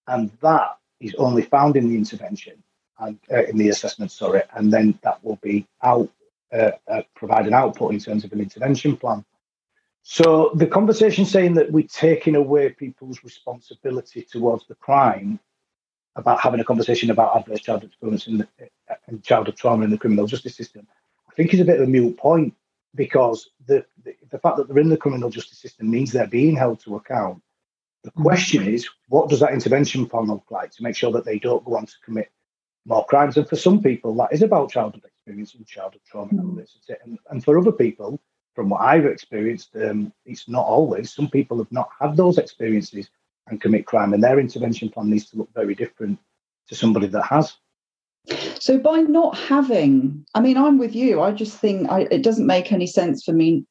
and 0.09 0.31
that 0.41 0.79
is 1.01 1.15
only 1.17 1.43
found 1.43 1.77
in 1.77 1.89
the 1.89 1.97
intervention 1.97 2.63
and 3.01 3.19
uh, 3.31 3.45
in 3.45 3.59
the 3.59 3.69
assessment, 3.69 4.13
sorry, 4.13 4.43
and 4.55 4.73
then 4.73 4.99
that 5.03 5.23
will 5.25 5.39
be 5.43 5.67
out 5.83 6.09
uh, 6.53 6.71
uh, 6.89 7.03
provide 7.15 7.47
an 7.47 7.55
output 7.55 7.93
in 7.93 7.99
terms 7.99 8.25
of 8.25 8.33
an 8.33 8.41
intervention 8.41 8.97
plan. 8.97 9.25
So 10.03 10.51
the 10.55 10.67
conversation 10.67 11.25
saying 11.25 11.55
that 11.55 11.71
we're 11.71 11.87
taking 11.87 12.35
away 12.35 12.71
people's 12.71 13.23
responsibility 13.23 14.23
towards 14.23 14.67
the 14.67 14.75
crime 14.75 15.39
about 16.17 16.41
having 16.41 16.61
a 16.61 16.65
conversation 16.65 17.11
about 17.11 17.37
adverse 17.37 17.61
childhood 17.61 17.91
experience 17.91 18.27
in 18.27 18.39
the, 18.39 18.49
and 19.07 19.23
childhood 19.23 19.57
trauma 19.57 19.85
in 19.85 19.91
the 19.91 19.99
criminal 19.99 20.27
justice 20.27 20.57
system, 20.57 20.87
I 21.31 21.35
think 21.35 21.55
is 21.55 21.61
a 21.61 21.65
bit 21.65 21.81
of 21.81 21.89
a 21.89 21.91
mute 21.91 22.19
point 22.19 22.55
because 22.95 23.51
the, 23.67 23.87
the, 24.05 24.15
the 24.31 24.39
fact 24.39 24.57
that 24.57 24.69
they're 24.69 24.79
in 24.79 24.91
the 24.91 24.97
criminal 24.97 25.31
justice 25.31 25.59
system 25.59 25.91
means 25.91 26.13
they're 26.13 26.27
being 26.27 26.57
held 26.57 26.81
to 26.81 26.97
account. 26.97 27.43
The 28.05 28.11
mm. 28.11 28.23
question 28.23 28.67
is, 28.67 28.89
what 29.09 29.31
does 29.31 29.41
that 29.41 29.53
intervention 29.55 30.07
plan 30.07 30.27
look 30.27 30.51
like 30.51 30.73
to 30.73 30.83
make 30.83 30.97
sure 30.97 31.13
that 31.13 31.25
they 31.25 31.39
don't 31.39 31.65
go 31.65 31.77
on 31.77 31.87
to 31.87 31.95
commit 32.05 32.31
more 32.85 33.07
crimes? 33.07 33.37
And 33.37 33.49
for 33.49 33.57
some 33.57 33.83
people, 33.83 34.15
that 34.17 34.33
is 34.33 34.43
about 34.43 34.71
childhood 34.71 35.05
experience 35.05 35.55
and 35.55 35.67
childhood 35.67 36.03
trauma 36.05 36.33
mm. 36.33 36.67
and, 37.05 37.19
and 37.31 37.45
for 37.45 37.59
other 37.59 37.73
people, 37.73 38.21
from 38.55 38.69
what 38.69 38.83
I've 38.83 39.07
experienced, 39.07 39.75
um, 39.77 40.13
it's 40.27 40.49
not 40.49 40.67
always. 40.67 41.13
Some 41.13 41.29
people 41.29 41.59
have 41.59 41.73
not 41.73 41.89
had 42.01 42.17
those 42.17 42.39
experiences 42.39 43.09
and 43.49 43.61
commit 43.61 43.87
crime, 43.87 44.13
and 44.13 44.23
their 44.23 44.39
intervention 44.39 44.89
plan 44.89 45.11
needs 45.11 45.31
to 45.31 45.39
look 45.39 45.53
very 45.55 45.75
different 45.75 46.19
to 46.69 46.75
somebody 46.75 47.07
that 47.09 47.25
has. 47.25 47.57
So 48.61 48.79
by 48.79 49.01
not 49.01 49.37
having, 49.37 50.25
I 50.35 50.41
mean, 50.41 50.57
I'm 50.57 50.79
with 50.79 50.95
you. 50.95 51.21
I 51.21 51.33
just 51.33 51.59
think 51.59 51.91
I, 51.91 52.07
it 52.11 52.23
doesn't 52.23 52.47
make 52.47 52.73
any 52.73 52.87
sense 52.87 53.25
for 53.25 53.33
me 53.33 53.67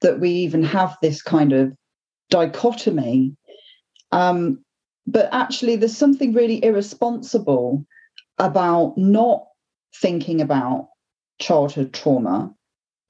that 0.00 0.18
we 0.18 0.30
even 0.30 0.64
have 0.64 0.96
this 1.00 1.22
kind 1.22 1.52
of 1.52 1.72
dichotomy. 2.30 3.36
Um, 4.10 4.64
but 5.06 5.28
actually, 5.32 5.76
there's 5.76 5.96
something 5.96 6.32
really 6.32 6.64
irresponsible 6.64 7.86
about 8.38 8.98
not 8.98 9.46
thinking 9.94 10.40
about 10.40 10.88
childhood 11.38 11.92
trauma 11.92 12.52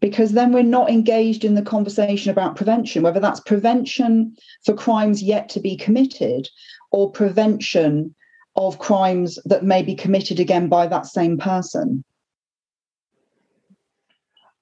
because 0.04 0.32
then 0.32 0.52
we're 0.52 0.62
not 0.62 0.90
engaged 0.90 1.46
in 1.46 1.54
the 1.54 1.62
conversation 1.62 2.30
about 2.30 2.56
prevention, 2.56 3.02
whether 3.02 3.20
that's 3.20 3.40
prevention 3.40 4.37
for 4.62 4.75
crimes 4.75 5.23
yet 5.23 5.49
to 5.49 5.61
be 5.61 5.78
committed 5.78 6.46
or 6.90 7.11
prevention 7.11 8.14
of 8.54 8.78
crimes 8.78 9.38
that 9.46 9.64
may 9.64 9.82
be 9.82 9.94
committed 9.94 10.38
again 10.38 10.68
by 10.68 10.87
that 10.87 11.06
same 11.06 11.38
person. 11.38 12.04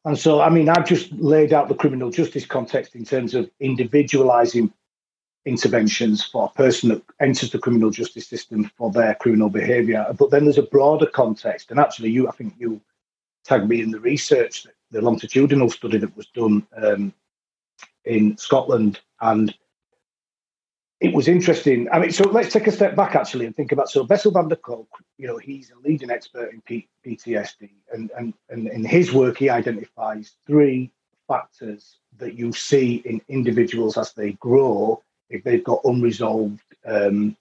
And 0.05 0.17
so, 0.17 0.41
I 0.41 0.49
mean, 0.49 0.69
I've 0.69 0.87
just 0.87 1.11
laid 1.11 1.53
out 1.53 1.67
the 1.67 1.75
criminal 1.75 2.13
justice 2.13 2.47
context 2.47 2.95
in 2.95 3.05
terms 3.05 3.35
of 3.35 3.51
individualizing 3.59 4.73
interventions 5.45 6.23
for 6.23 6.45
a 6.45 6.57
person 6.57 6.91
that 6.91 7.03
enters 7.21 7.51
the 7.51 7.59
criminal 7.59 7.91
justice 7.91 8.29
system 8.29 8.71
for 8.79 8.93
their 8.93 9.17
criminal 9.17 9.51
behavior. 9.51 10.07
But 10.17 10.31
then 10.31 10.45
there's 10.45 10.59
a 10.59 10.63
broader 10.63 11.07
context. 11.07 11.73
And 11.73 11.81
actually, 11.81 12.11
you, 12.11 12.29
I 12.29 12.31
think 12.31 12.55
you 12.59 12.81
tagged 13.45 13.69
me 13.69 13.81
in 13.83 13.91
the 13.91 13.99
research, 13.99 14.69
the 14.93 15.03
longitudinal 15.03 15.71
study 15.71 15.99
that 15.99 16.17
was 16.17 16.27
done 16.29 16.67
um, 16.77 17.13
in 18.05 18.37
Scotland. 18.37 19.01
And 19.21 19.55
it 21.01 21.13
was 21.13 21.27
interesting. 21.27 21.89
I 21.93 21.99
mean, 21.99 22.13
so 22.13 22.25
let's 22.31 22.53
take 22.53 22.69
a 22.69 22.73
step 22.73 22.95
back 22.95 23.17
actually 23.17 23.47
and 23.47 23.57
think 23.57 23.73
about 23.73 23.89
so 23.89 24.05
Bessel 24.05 24.31
van 24.31 24.47
der 24.47 24.57
Kolk, 24.57 24.89
you 25.19 25.27
know, 25.27 25.37
he's 25.37 25.73
a 25.73 25.89
leading 25.89 26.11
expert 26.11 26.53
in 26.53 26.61
P- 26.61 26.89
PTSD, 27.05 27.71
and, 27.93 28.11
and 28.17 28.35
and 28.51 28.69
in 28.69 28.85
his 28.85 29.13
work 29.13 29.37
he 29.37 29.51
identifies 29.51 30.37
three 30.47 30.93
factors 31.27 31.99
that 32.19 32.35
you 32.35 32.53
see 32.53 33.03
in 33.05 33.21
individuals 33.29 33.99
as 33.99 34.13
they 34.13 34.33
grow 34.35 35.03
if 35.29 35.43
they've 35.43 35.65
got 35.65 35.81
unresolved 35.85 36.61
um, 36.87 37.37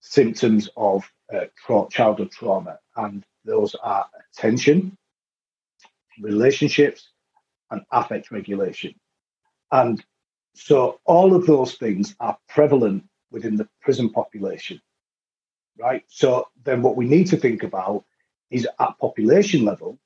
symptoms 0.00 0.68
of 0.76 1.10
uh, 1.34 1.46
tra- 1.64 1.88
childhood 1.90 2.30
trauma, 2.30 2.78
and 2.96 3.24
those 3.44 3.74
are 3.82 4.06
attention, 4.30 4.96
relationships, 6.20 7.10
and 7.70 7.82
affect 7.90 8.30
regulation. 8.30 8.94
And 9.72 10.04
so 10.54 11.00
all 11.04 11.34
of 11.34 11.46
those 11.46 11.74
things 11.74 12.14
are 12.20 12.38
prevalent 12.48 13.04
within 13.30 13.56
the 13.56 13.68
prison 13.80 14.10
population, 14.10 14.80
right? 15.78 16.04
So 16.08 16.48
then 16.64 16.82
what 16.82 16.96
we 16.96 17.06
need 17.06 17.26
to 17.28 17.36
think 17.36 17.62
about 17.62 18.04
is 18.50 18.68
at 18.78 18.98
population 18.98 19.64
level, 19.64 19.98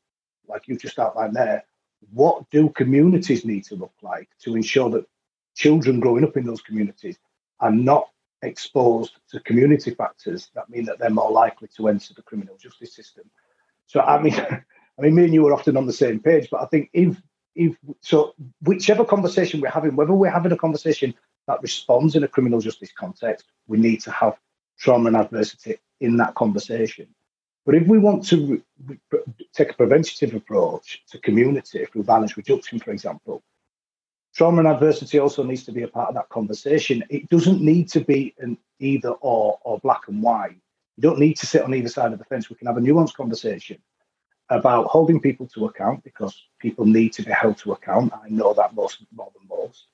like 0.48 0.66
you've 0.66 0.80
just 0.80 0.98
outlined 0.98 1.36
there, 1.36 1.64
what 2.12 2.48
do 2.50 2.70
communities 2.70 3.44
need 3.44 3.64
to 3.64 3.76
look 3.76 3.92
like 4.02 4.28
to 4.40 4.56
ensure 4.56 4.88
that 4.90 5.06
children 5.54 6.00
growing 6.00 6.24
up 6.24 6.36
in 6.36 6.46
those 6.46 6.62
communities 6.62 7.18
are 7.60 7.70
not 7.70 8.08
exposed 8.42 9.16
to 9.28 9.38
community 9.40 9.90
factors 9.90 10.50
that 10.54 10.70
mean 10.70 10.84
that 10.86 10.98
they're 10.98 11.10
more 11.10 11.30
likely 11.30 11.68
to 11.76 11.88
enter 11.88 12.14
the 12.14 12.22
criminal 12.22 12.56
justice 12.56 12.94
system. 12.94 13.24
So 13.86 14.00
I 14.00 14.20
mean, 14.22 14.34
I 15.00 15.04
mean, 15.04 15.14
me 15.14 15.25
and 15.25 15.35
you 15.35 15.47
are 15.47 15.54
often 15.54 15.78
on 15.78 15.87
the 15.87 15.95
same 15.95 16.21
page, 16.21 16.49
but 16.50 16.61
I 16.61 16.66
think 16.66 16.90
if 16.92 17.16
if 17.54 17.75
so 18.02 18.35
whichever 18.62 19.04
conversation 19.04 19.61
we're 19.61 19.71
having, 19.71 19.97
whether 19.97 20.12
we're 20.12 20.30
having 20.30 20.52
a 20.52 20.59
conversation 20.59 21.14
that 21.47 21.62
responds 21.62 22.16
in 22.16 22.23
a 22.23 22.28
criminal 22.28 22.61
justice 22.61 22.92
context, 22.92 23.47
we 23.66 23.78
need 23.78 24.02
to 24.02 24.11
have 24.11 24.38
trauma 24.78 25.09
and 25.09 25.16
adversity 25.16 25.78
in 26.00 26.19
that 26.19 26.35
conversation. 26.35 27.09
But 27.64 27.76
if 27.76 27.87
we 27.87 27.99
want 27.99 28.26
to 28.26 28.62
re- 28.87 28.99
take 29.54 29.71
a 29.71 29.75
preventative 29.75 30.35
approach 30.35 31.02
to 31.11 31.19
community 31.19 31.87
through 31.87 32.02
violence 32.02 32.37
reduction, 32.37 32.78
for 32.78 32.90
example, 32.90 33.42
trauma 34.35 34.59
and 34.59 34.69
adversity 34.69 35.19
also 35.19 35.42
needs 35.42 35.64
to 35.64 35.73
be 35.73 35.83
a 35.83 35.88
part 35.88 36.11
of 36.11 36.14
that 36.14 36.28
conversation. 36.28 37.02
It 37.09 37.30
doesn't 37.30 37.62
need 37.62 37.88
to 37.90 38.00
be 38.00 38.35
an 38.38 38.59
either 38.78 39.12
or 39.12 39.59
or 39.62 39.78
black 39.78 40.09
and 40.09 40.23
white. 40.23 40.59
You 40.97 41.02
don't 41.02 41.19
need 41.19 41.38
to 41.38 41.47
sit 41.47 41.62
on 41.62 41.75
either 41.75 41.88
side 41.88 42.12
of 42.12 42.19
the 42.19 42.26
fence. 42.26 42.50
We 42.50 42.57
can 42.57 42.66
have 42.66 42.76
a 42.76 42.80
nuanced 42.80 43.14
conversation 43.14 43.78
about 44.50 44.87
holding 44.87 45.21
people 45.21 45.47
to 45.47 45.66
account 45.66 46.02
because 46.04 46.42
people 46.59 46.85
need 46.85 47.12
to 47.14 47.23
be 47.23 47.30
held 47.30 47.57
to 47.59 47.73
account. 47.73 48.12
I 48.12 48.28
know 48.28 48.52
that 48.54 48.75
most 48.75 48.99
more 49.14 49.30
than 49.35 49.49
most. 49.49 49.87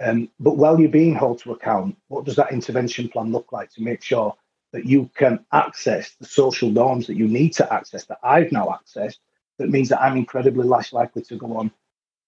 Um, 0.00 0.28
but 0.40 0.56
while 0.56 0.78
you're 0.80 0.88
being 0.88 1.14
held 1.14 1.38
to 1.40 1.52
account, 1.52 1.96
what 2.08 2.24
does 2.24 2.36
that 2.36 2.52
intervention 2.52 3.08
plan 3.08 3.30
look 3.30 3.52
like 3.52 3.70
to 3.72 3.82
make 3.82 4.02
sure 4.02 4.34
that 4.72 4.86
you 4.86 5.08
can 5.14 5.44
access 5.52 6.14
the 6.16 6.26
social 6.26 6.70
norms 6.70 7.06
that 7.06 7.16
you 7.16 7.28
need 7.28 7.50
to 7.54 7.72
access 7.72 8.04
that 8.06 8.18
I've 8.22 8.50
now 8.50 8.66
accessed? 8.66 9.18
That 9.58 9.70
means 9.70 9.88
that 9.90 10.02
I'm 10.02 10.16
incredibly 10.16 10.66
less 10.66 10.92
likely 10.92 11.22
to 11.22 11.36
go 11.36 11.56
on 11.56 11.70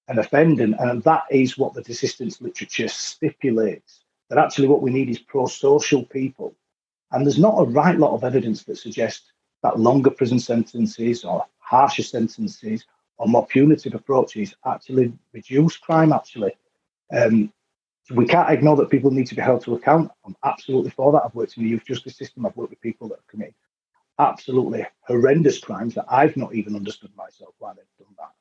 and 0.06 0.18
offend. 0.18 0.60
And, 0.60 0.76
and 0.78 1.02
that 1.02 1.24
is 1.30 1.58
what 1.58 1.74
the 1.74 1.82
desistance 1.82 2.40
literature 2.40 2.88
stipulates 2.88 4.04
that 4.30 4.38
actually 4.38 4.68
what 4.68 4.82
we 4.82 4.90
need 4.90 5.10
is 5.10 5.18
pro 5.18 5.46
social 5.46 6.04
people. 6.04 6.54
And 7.10 7.24
there's 7.24 7.38
not 7.38 7.58
a 7.58 7.64
right 7.64 7.98
lot 7.98 8.14
of 8.14 8.24
evidence 8.24 8.64
that 8.64 8.76
suggests 8.76 9.32
that 9.64 9.80
longer 9.80 10.10
prison 10.10 10.38
sentences 10.38 11.24
or 11.24 11.44
harsher 11.58 12.02
sentences 12.02 12.84
or 13.16 13.26
more 13.26 13.46
punitive 13.46 13.94
approaches 13.94 14.54
actually 14.66 15.12
reduce 15.32 15.78
crime. 15.78 16.12
Actually, 16.12 16.52
um, 17.10 17.50
we 18.10 18.26
can't 18.26 18.50
ignore 18.50 18.76
that 18.76 18.90
people 18.90 19.10
need 19.10 19.26
to 19.26 19.34
be 19.34 19.40
held 19.40 19.62
to 19.64 19.74
account. 19.74 20.10
I'm 20.26 20.36
absolutely 20.44 20.90
for 20.90 21.12
that. 21.12 21.22
I've 21.24 21.34
worked 21.34 21.56
in 21.56 21.64
the 21.64 21.70
youth 21.70 21.86
justice 21.86 22.14
system. 22.14 22.44
I've 22.44 22.56
worked 22.56 22.70
with 22.70 22.80
people 22.82 23.08
that 23.08 23.16
have 23.16 23.26
committed 23.26 23.54
absolutely 24.18 24.86
horrendous 25.00 25.58
crimes 25.58 25.94
that 25.94 26.04
I've 26.08 26.36
not 26.36 26.54
even 26.54 26.76
understood 26.76 27.10
myself 27.16 27.54
why 27.58 27.72
they've 27.72 28.06
done 28.06 28.14
that. 28.18 28.32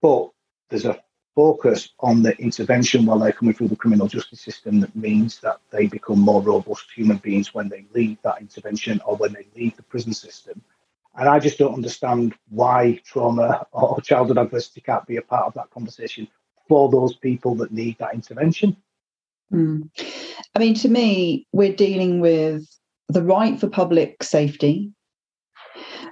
But 0.00 0.30
there's 0.70 0.86
a 0.86 1.02
focus 1.36 1.90
on 2.00 2.22
the 2.22 2.36
intervention 2.38 3.06
while 3.06 3.18
they're 3.18 3.30
coming 3.30 3.54
through 3.54 3.68
the 3.68 3.76
criminal 3.76 4.08
justice 4.08 4.40
system 4.40 4.80
that 4.80 4.96
means 4.96 5.38
that 5.40 5.60
they 5.70 5.86
become 5.86 6.18
more 6.18 6.42
robust 6.42 6.86
human 6.90 7.18
beings 7.18 7.54
when 7.54 7.68
they 7.68 7.84
leave 7.94 8.16
that 8.22 8.40
intervention 8.40 9.00
or 9.06 9.14
when 9.16 9.32
they 9.32 9.46
leave 9.54 9.76
the 9.76 9.82
prison 9.84 10.12
system 10.12 10.60
and 11.16 11.28
I 11.28 11.38
just 11.38 11.58
don't 11.58 11.74
understand 11.74 12.34
why 12.50 13.00
trauma 13.04 13.66
or 13.72 14.00
childhood 14.02 14.38
adversity 14.38 14.80
can't 14.80 15.06
be 15.06 15.16
a 15.16 15.22
part 15.22 15.46
of 15.46 15.54
that 15.54 15.70
conversation 15.70 16.28
for 16.68 16.90
those 16.90 17.14
people 17.16 17.54
that 17.56 17.72
need 17.72 17.96
that 17.98 18.14
intervention. 18.14 18.76
Mm. 19.52 19.88
I 20.54 20.58
mean, 20.58 20.74
to 20.74 20.88
me, 20.88 21.46
we're 21.52 21.74
dealing 21.74 22.20
with 22.20 22.66
the 23.08 23.22
right 23.22 23.58
for 23.58 23.68
public 23.68 24.22
safety. 24.22 24.92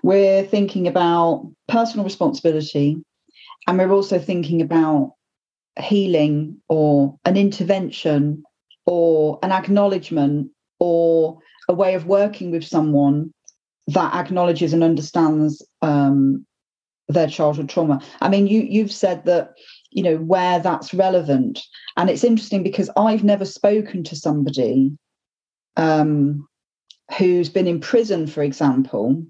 We're 0.02 0.45
thinking 0.45 0.87
about 0.87 1.50
personal 1.69 2.04
responsibility, 2.04 3.02
and 3.66 3.78
we're 3.78 3.92
also 3.92 4.18
thinking 4.18 4.61
about 4.61 5.14
healing 5.78 6.61
or 6.68 7.18
an 7.25 7.37
intervention 7.37 8.42
or 8.87 9.38
an 9.42 9.52
acknowledgement 9.52 10.50
or 10.78 11.38
a 11.68 11.75
way 11.75 11.94
of 11.94 12.06
working 12.06 12.50
with 12.50 12.64
someone 12.64 13.33
that 13.88 14.14
acknowledges 14.14 14.73
and 14.73 14.83
understands 14.83 15.66
um, 15.83 16.47
their 17.09 17.28
childhood 17.28 17.68
trauma. 17.68 18.00
I 18.21 18.28
mean, 18.28 18.47
you 18.47 18.61
you've 18.61 18.92
said 18.92 19.25
that 19.25 19.54
you 19.90 20.02
know 20.02 20.16
where 20.16 20.59
that's 20.59 20.94
relevant, 20.94 21.61
and 21.97 22.09
it's 22.11 22.25
interesting 22.25 22.62
because 22.62 22.90
I've 22.97 23.25
never 23.25 23.44
spoken 23.44 24.04
to 24.04 24.16
somebody 24.16 24.97
um, 25.76 26.47
who's 27.18 27.49
been 27.49 27.66
in 27.66 27.80
prison, 27.80 28.26
for 28.26 28.42
example, 28.42 29.23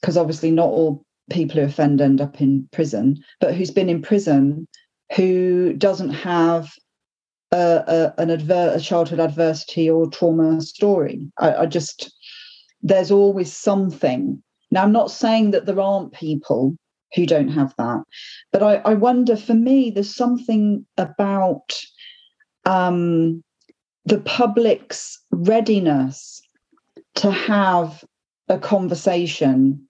because 0.00 0.16
obviously 0.16 0.50
not 0.50 0.68
all 0.68 1.05
people 1.30 1.60
who 1.60 1.66
offend 1.66 2.00
end 2.00 2.20
up 2.20 2.40
in 2.40 2.68
prison, 2.72 3.16
but 3.40 3.54
who's 3.54 3.70
been 3.70 3.88
in 3.88 4.02
prison 4.02 4.66
who 5.14 5.72
doesn't 5.74 6.10
have 6.10 6.72
a, 7.52 8.12
a, 8.16 8.20
an 8.20 8.30
adver- 8.30 8.72
a 8.74 8.80
childhood 8.80 9.20
adversity 9.20 9.88
or 9.88 10.10
trauma 10.10 10.60
story. 10.60 11.20
I, 11.38 11.54
I 11.54 11.66
just 11.66 12.12
there's 12.82 13.10
always 13.10 13.52
something. 13.52 14.42
Now, 14.70 14.82
I'm 14.82 14.92
not 14.92 15.10
saying 15.10 15.52
that 15.52 15.66
there 15.66 15.80
aren't 15.80 16.12
people 16.12 16.76
who 17.14 17.24
don't 17.24 17.48
have 17.48 17.74
that, 17.78 18.02
but 18.52 18.62
I, 18.62 18.76
I 18.76 18.94
wonder 18.94 19.36
for 19.36 19.54
me, 19.54 19.90
there's 19.90 20.14
something 20.14 20.84
about 20.96 21.72
um, 22.64 23.42
the 24.04 24.18
public's 24.20 25.18
readiness 25.30 26.42
to 27.16 27.30
have 27.30 28.04
a 28.48 28.58
conversation 28.58 29.85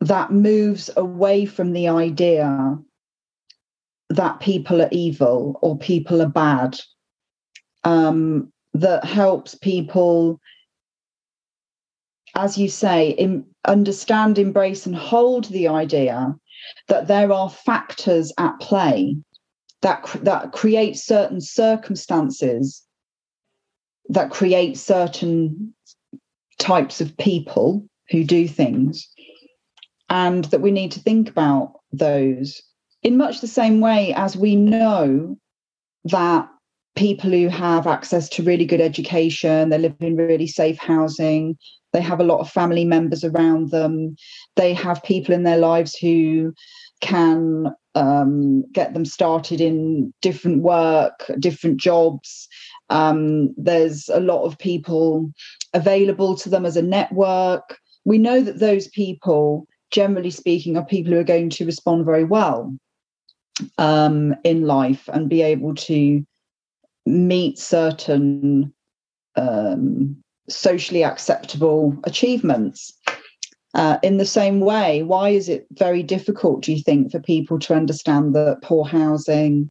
that 0.00 0.30
moves 0.30 0.90
away 0.96 1.46
from 1.46 1.72
the 1.72 1.88
idea 1.88 2.78
that 4.10 4.40
people 4.40 4.82
are 4.82 4.88
evil 4.92 5.58
or 5.62 5.78
people 5.78 6.22
are 6.22 6.28
bad, 6.28 6.78
um, 7.84 8.52
that 8.74 9.04
helps 9.04 9.54
people, 9.54 10.38
as 12.34 12.58
you 12.58 12.68
say, 12.68 13.10
in, 13.10 13.44
understand, 13.66 14.38
embrace, 14.38 14.86
and 14.86 14.94
hold 14.94 15.46
the 15.46 15.68
idea 15.68 16.34
that 16.88 17.08
there 17.08 17.32
are 17.32 17.50
factors 17.50 18.32
at 18.38 18.58
play 18.60 19.16
that, 19.82 20.04
that 20.22 20.52
create 20.52 20.96
certain 20.96 21.40
circumstances 21.40 22.82
that 24.08 24.30
create 24.30 24.76
certain 24.76 25.74
types 26.58 27.00
of 27.00 27.16
people 27.16 27.86
who 28.10 28.24
do 28.24 28.46
things 28.46 29.08
and 30.08 30.44
that 30.46 30.60
we 30.60 30.70
need 30.70 30.92
to 30.92 31.00
think 31.00 31.28
about 31.28 31.80
those 31.92 32.62
in 33.02 33.16
much 33.16 33.40
the 33.40 33.46
same 33.46 33.80
way 33.80 34.12
as 34.14 34.36
we 34.36 34.56
know 34.56 35.36
that 36.04 36.48
people 36.96 37.30
who 37.30 37.48
have 37.48 37.86
access 37.86 38.28
to 38.30 38.42
really 38.42 38.64
good 38.64 38.80
education, 38.80 39.68
they 39.68 39.78
live 39.78 39.94
in 40.00 40.16
really 40.16 40.46
safe 40.46 40.78
housing, 40.78 41.56
they 41.92 42.00
have 42.00 42.20
a 42.20 42.24
lot 42.24 42.40
of 42.40 42.50
family 42.50 42.84
members 42.84 43.22
around 43.22 43.70
them, 43.70 44.16
they 44.56 44.74
have 44.74 45.02
people 45.04 45.34
in 45.34 45.44
their 45.44 45.58
lives 45.58 45.94
who 45.94 46.52
can 47.00 47.66
um, 47.94 48.64
get 48.72 48.94
them 48.94 49.04
started 49.04 49.60
in 49.60 50.12
different 50.20 50.62
work, 50.62 51.30
different 51.38 51.78
jobs. 51.78 52.48
Um, 52.90 53.54
there's 53.56 54.08
a 54.08 54.20
lot 54.20 54.44
of 54.44 54.58
people 54.58 55.30
available 55.74 56.36
to 56.36 56.48
them 56.48 56.66
as 56.66 56.76
a 56.76 56.82
network. 56.82 57.78
We 58.04 58.18
know 58.18 58.40
that 58.40 58.58
those 58.58 58.88
people, 58.88 59.66
generally 59.90 60.30
speaking, 60.30 60.76
are 60.76 60.84
people 60.84 61.12
who 61.12 61.18
are 61.18 61.24
going 61.24 61.50
to 61.50 61.66
respond 61.66 62.04
very 62.04 62.24
well 62.24 62.74
um, 63.78 64.34
in 64.44 64.62
life 64.62 65.08
and 65.12 65.28
be 65.28 65.42
able 65.42 65.74
to 65.74 66.24
meet 67.06 67.58
certain 67.58 68.72
um, 69.36 70.16
socially 70.48 71.04
acceptable 71.04 71.96
achievements. 72.04 72.92
Uh, 73.74 73.98
in 74.02 74.16
the 74.16 74.26
same 74.26 74.60
way, 74.60 75.02
why 75.02 75.28
is 75.28 75.48
it 75.48 75.66
very 75.72 76.02
difficult, 76.02 76.62
do 76.62 76.72
you 76.72 76.82
think, 76.82 77.12
for 77.12 77.20
people 77.20 77.58
to 77.58 77.74
understand 77.74 78.34
that 78.34 78.58
poor 78.62 78.84
housing? 78.84 79.70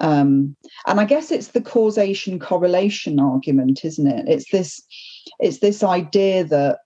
Um, 0.00 0.56
and 0.86 1.00
I 1.00 1.04
guess 1.04 1.30
it's 1.30 1.48
the 1.48 1.60
causation 1.60 2.38
correlation 2.38 3.18
argument, 3.18 3.84
isn't 3.84 4.06
it? 4.06 4.28
It's 4.28 4.50
this, 4.50 4.82
it's 5.38 5.60
this 5.60 5.82
idea 5.82 6.44
that 6.44 6.80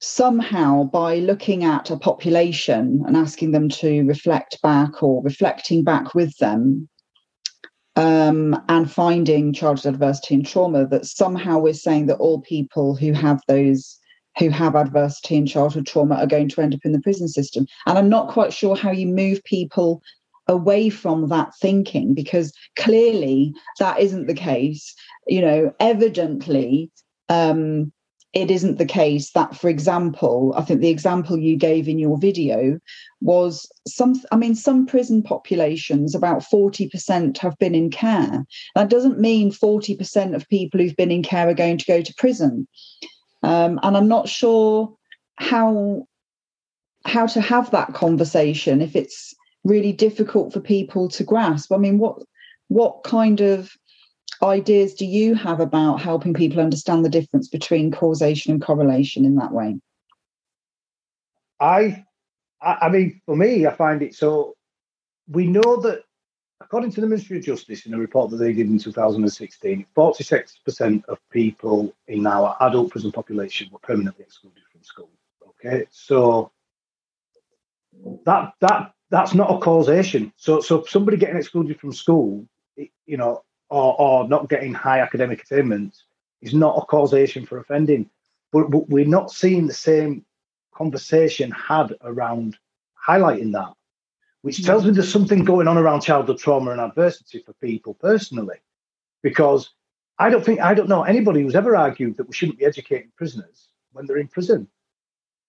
somehow 0.00 0.84
by 0.84 1.16
looking 1.16 1.64
at 1.64 1.90
a 1.90 1.96
population 1.96 3.02
and 3.06 3.16
asking 3.16 3.50
them 3.50 3.68
to 3.68 4.02
reflect 4.04 4.60
back 4.62 5.02
or 5.02 5.22
reflecting 5.22 5.82
back 5.82 6.14
with 6.14 6.36
them 6.38 6.88
um, 7.96 8.60
and 8.68 8.90
finding 8.90 9.52
childhood 9.52 9.94
adversity 9.94 10.36
and 10.36 10.46
trauma 10.46 10.86
that 10.86 11.04
somehow 11.04 11.58
we're 11.58 11.74
saying 11.74 12.06
that 12.06 12.18
all 12.18 12.40
people 12.40 12.94
who 12.94 13.12
have 13.12 13.40
those 13.48 13.98
who 14.38 14.50
have 14.50 14.76
adversity 14.76 15.36
and 15.36 15.48
childhood 15.48 15.84
trauma 15.84 16.14
are 16.14 16.26
going 16.26 16.48
to 16.48 16.60
end 16.60 16.72
up 16.72 16.80
in 16.84 16.92
the 16.92 17.00
prison 17.00 17.26
system. 17.26 17.66
And 17.86 17.98
i'm 17.98 18.08
not 18.08 18.28
quite 18.28 18.52
sure 18.52 18.76
how 18.76 18.92
you 18.92 19.06
move 19.06 19.42
people 19.42 20.00
away 20.46 20.90
from 20.90 21.28
that 21.28 21.54
thinking 21.60 22.14
because 22.14 22.52
clearly 22.76 23.52
that 23.80 23.98
isn't 23.98 24.26
the 24.28 24.34
case. 24.34 24.94
You 25.26 25.40
know 25.40 25.74
evidently 25.80 26.90
um, 27.28 27.92
it 28.34 28.50
isn't 28.50 28.76
the 28.76 28.86
case 28.86 29.30
that, 29.32 29.56
for 29.56 29.68
example, 29.70 30.52
I 30.56 30.62
think 30.62 30.80
the 30.80 30.90
example 30.90 31.38
you 31.38 31.56
gave 31.56 31.88
in 31.88 31.98
your 31.98 32.18
video 32.18 32.78
was 33.20 33.70
some, 33.86 34.20
I 34.30 34.36
mean, 34.36 34.54
some 34.54 34.86
prison 34.86 35.22
populations, 35.22 36.14
about 36.14 36.42
40% 36.42 37.38
have 37.38 37.56
been 37.58 37.74
in 37.74 37.90
care. 37.90 38.44
That 38.74 38.90
doesn't 38.90 39.18
mean 39.18 39.50
40% 39.50 40.34
of 40.34 40.48
people 40.48 40.78
who've 40.78 40.96
been 40.96 41.10
in 41.10 41.22
care 41.22 41.48
are 41.48 41.54
going 41.54 41.78
to 41.78 41.86
go 41.86 42.02
to 42.02 42.14
prison. 42.18 42.68
Um, 43.42 43.80
and 43.82 43.96
I'm 43.96 44.08
not 44.08 44.28
sure 44.28 44.94
how 45.36 46.06
how 47.04 47.26
to 47.26 47.40
have 47.40 47.70
that 47.70 47.94
conversation 47.94 48.82
if 48.82 48.96
it's 48.96 49.32
really 49.64 49.92
difficult 49.92 50.52
for 50.52 50.60
people 50.60 51.08
to 51.08 51.24
grasp. 51.24 51.72
I 51.72 51.76
mean, 51.76 51.98
what 51.98 52.18
what 52.66 53.04
kind 53.04 53.40
of 53.40 53.70
ideas 54.42 54.94
do 54.94 55.06
you 55.06 55.34
have 55.34 55.60
about 55.60 56.00
helping 56.00 56.34
people 56.34 56.60
understand 56.60 57.04
the 57.04 57.08
difference 57.08 57.48
between 57.48 57.90
causation 57.90 58.52
and 58.52 58.62
correlation 58.62 59.24
in 59.24 59.36
that 59.36 59.52
way? 59.52 59.78
I, 61.60 62.04
I 62.60 62.88
mean, 62.88 63.20
for 63.26 63.36
me, 63.36 63.66
I 63.66 63.72
find 63.74 64.02
it 64.02 64.14
so. 64.14 64.54
We 65.28 65.46
know 65.46 65.76
that, 65.82 66.04
according 66.60 66.92
to 66.92 67.00
the 67.00 67.06
Ministry 67.06 67.38
of 67.38 67.44
Justice, 67.44 67.86
in 67.86 67.94
a 67.94 67.98
report 67.98 68.30
that 68.30 68.36
they 68.38 68.52
did 68.52 68.68
in 68.68 68.78
2016, 68.78 69.86
46% 69.96 71.04
of 71.06 71.18
people 71.30 71.94
in 72.06 72.26
our 72.26 72.56
adult 72.60 72.90
prison 72.90 73.12
population 73.12 73.68
were 73.72 73.78
permanently 73.80 74.24
excluded 74.24 74.62
from 74.72 74.82
school. 74.82 75.10
Okay, 75.48 75.86
so 75.90 76.52
that 78.24 78.52
that 78.60 78.92
that's 79.10 79.34
not 79.34 79.50
a 79.50 79.58
causation. 79.58 80.32
So 80.36 80.60
so 80.60 80.84
somebody 80.84 81.16
getting 81.16 81.36
excluded 81.36 81.80
from 81.80 81.92
school, 81.92 82.46
you 82.76 83.16
know, 83.16 83.42
or, 83.70 84.00
or 84.00 84.28
not 84.28 84.48
getting 84.48 84.74
high 84.74 85.00
academic 85.00 85.42
attainment 85.42 85.96
is 86.40 86.54
not 86.54 86.76
a 86.76 86.86
causation 86.86 87.44
for 87.46 87.58
offending. 87.58 88.08
But, 88.52 88.70
but 88.70 88.88
we're 88.88 89.04
not 89.06 89.30
seeing 89.30 89.66
the 89.66 89.74
same 89.74 90.24
conversation 90.74 91.50
had 91.50 91.94
around 92.02 92.56
highlighting 93.06 93.52
that, 93.52 93.74
which 94.42 94.64
tells 94.64 94.84
me 94.84 94.92
there's 94.92 95.12
something 95.12 95.44
going 95.44 95.68
on 95.68 95.76
around 95.76 96.02
childhood 96.02 96.38
trauma 96.38 96.70
and 96.70 96.80
adversity 96.80 97.40
for 97.40 97.52
people 97.54 97.94
personally. 97.94 98.56
Because 99.22 99.70
I 100.18 100.30
don't 100.30 100.44
think 100.44 100.60
I 100.60 100.74
don't 100.74 100.88
know 100.88 101.02
anybody 101.02 101.42
who's 101.42 101.56
ever 101.56 101.76
argued 101.76 102.16
that 102.16 102.28
we 102.28 102.34
shouldn't 102.34 102.58
be 102.58 102.64
educating 102.64 103.10
prisoners 103.16 103.68
when 103.92 104.06
they're 104.06 104.18
in 104.18 104.28
prison. 104.28 104.68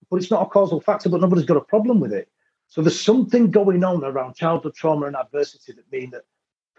But 0.10 0.18
it's 0.18 0.32
not 0.32 0.42
a 0.42 0.50
causal 0.50 0.82
factor, 0.82 1.10
but 1.10 1.22
nobody's 1.22 1.46
got 1.46 1.58
a 1.58 1.62
problem 1.62 2.00
with 2.00 2.14
it. 2.14 2.28
So 2.68 2.82
there's 2.82 3.00
something 3.00 3.52
going 3.52 3.84
on 3.84 4.04
around 4.04 4.36
childhood 4.36 4.76
trauma 4.76 5.08
and 5.08 5.16
adversity 5.16 5.74
that 5.74 5.92
mean 5.92 6.12
that 6.12 6.24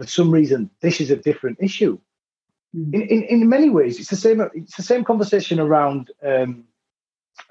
for 0.01 0.07
some 0.07 0.31
reason 0.31 0.71
this 0.81 0.99
is 1.01 1.11
a 1.11 1.17
different 1.17 1.59
issue. 1.61 1.99
Mm. 2.75 2.95
In, 2.95 3.03
in 3.03 3.23
in 3.25 3.49
many 3.49 3.69
ways, 3.69 3.99
it's 4.01 4.09
the 4.09 4.17
same. 4.17 4.41
It's 4.55 4.77
the 4.77 4.83
same 4.83 5.05
conversation 5.05 5.61
around 5.61 6.11
um, 6.23 6.65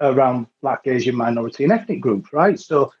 around 0.00 0.46
Black, 0.60 0.80
Asian, 0.86 1.14
minority, 1.14 1.62
and 1.62 1.72
ethnic 1.72 2.00
groups, 2.00 2.32
right? 2.32 2.58
So 2.58 2.92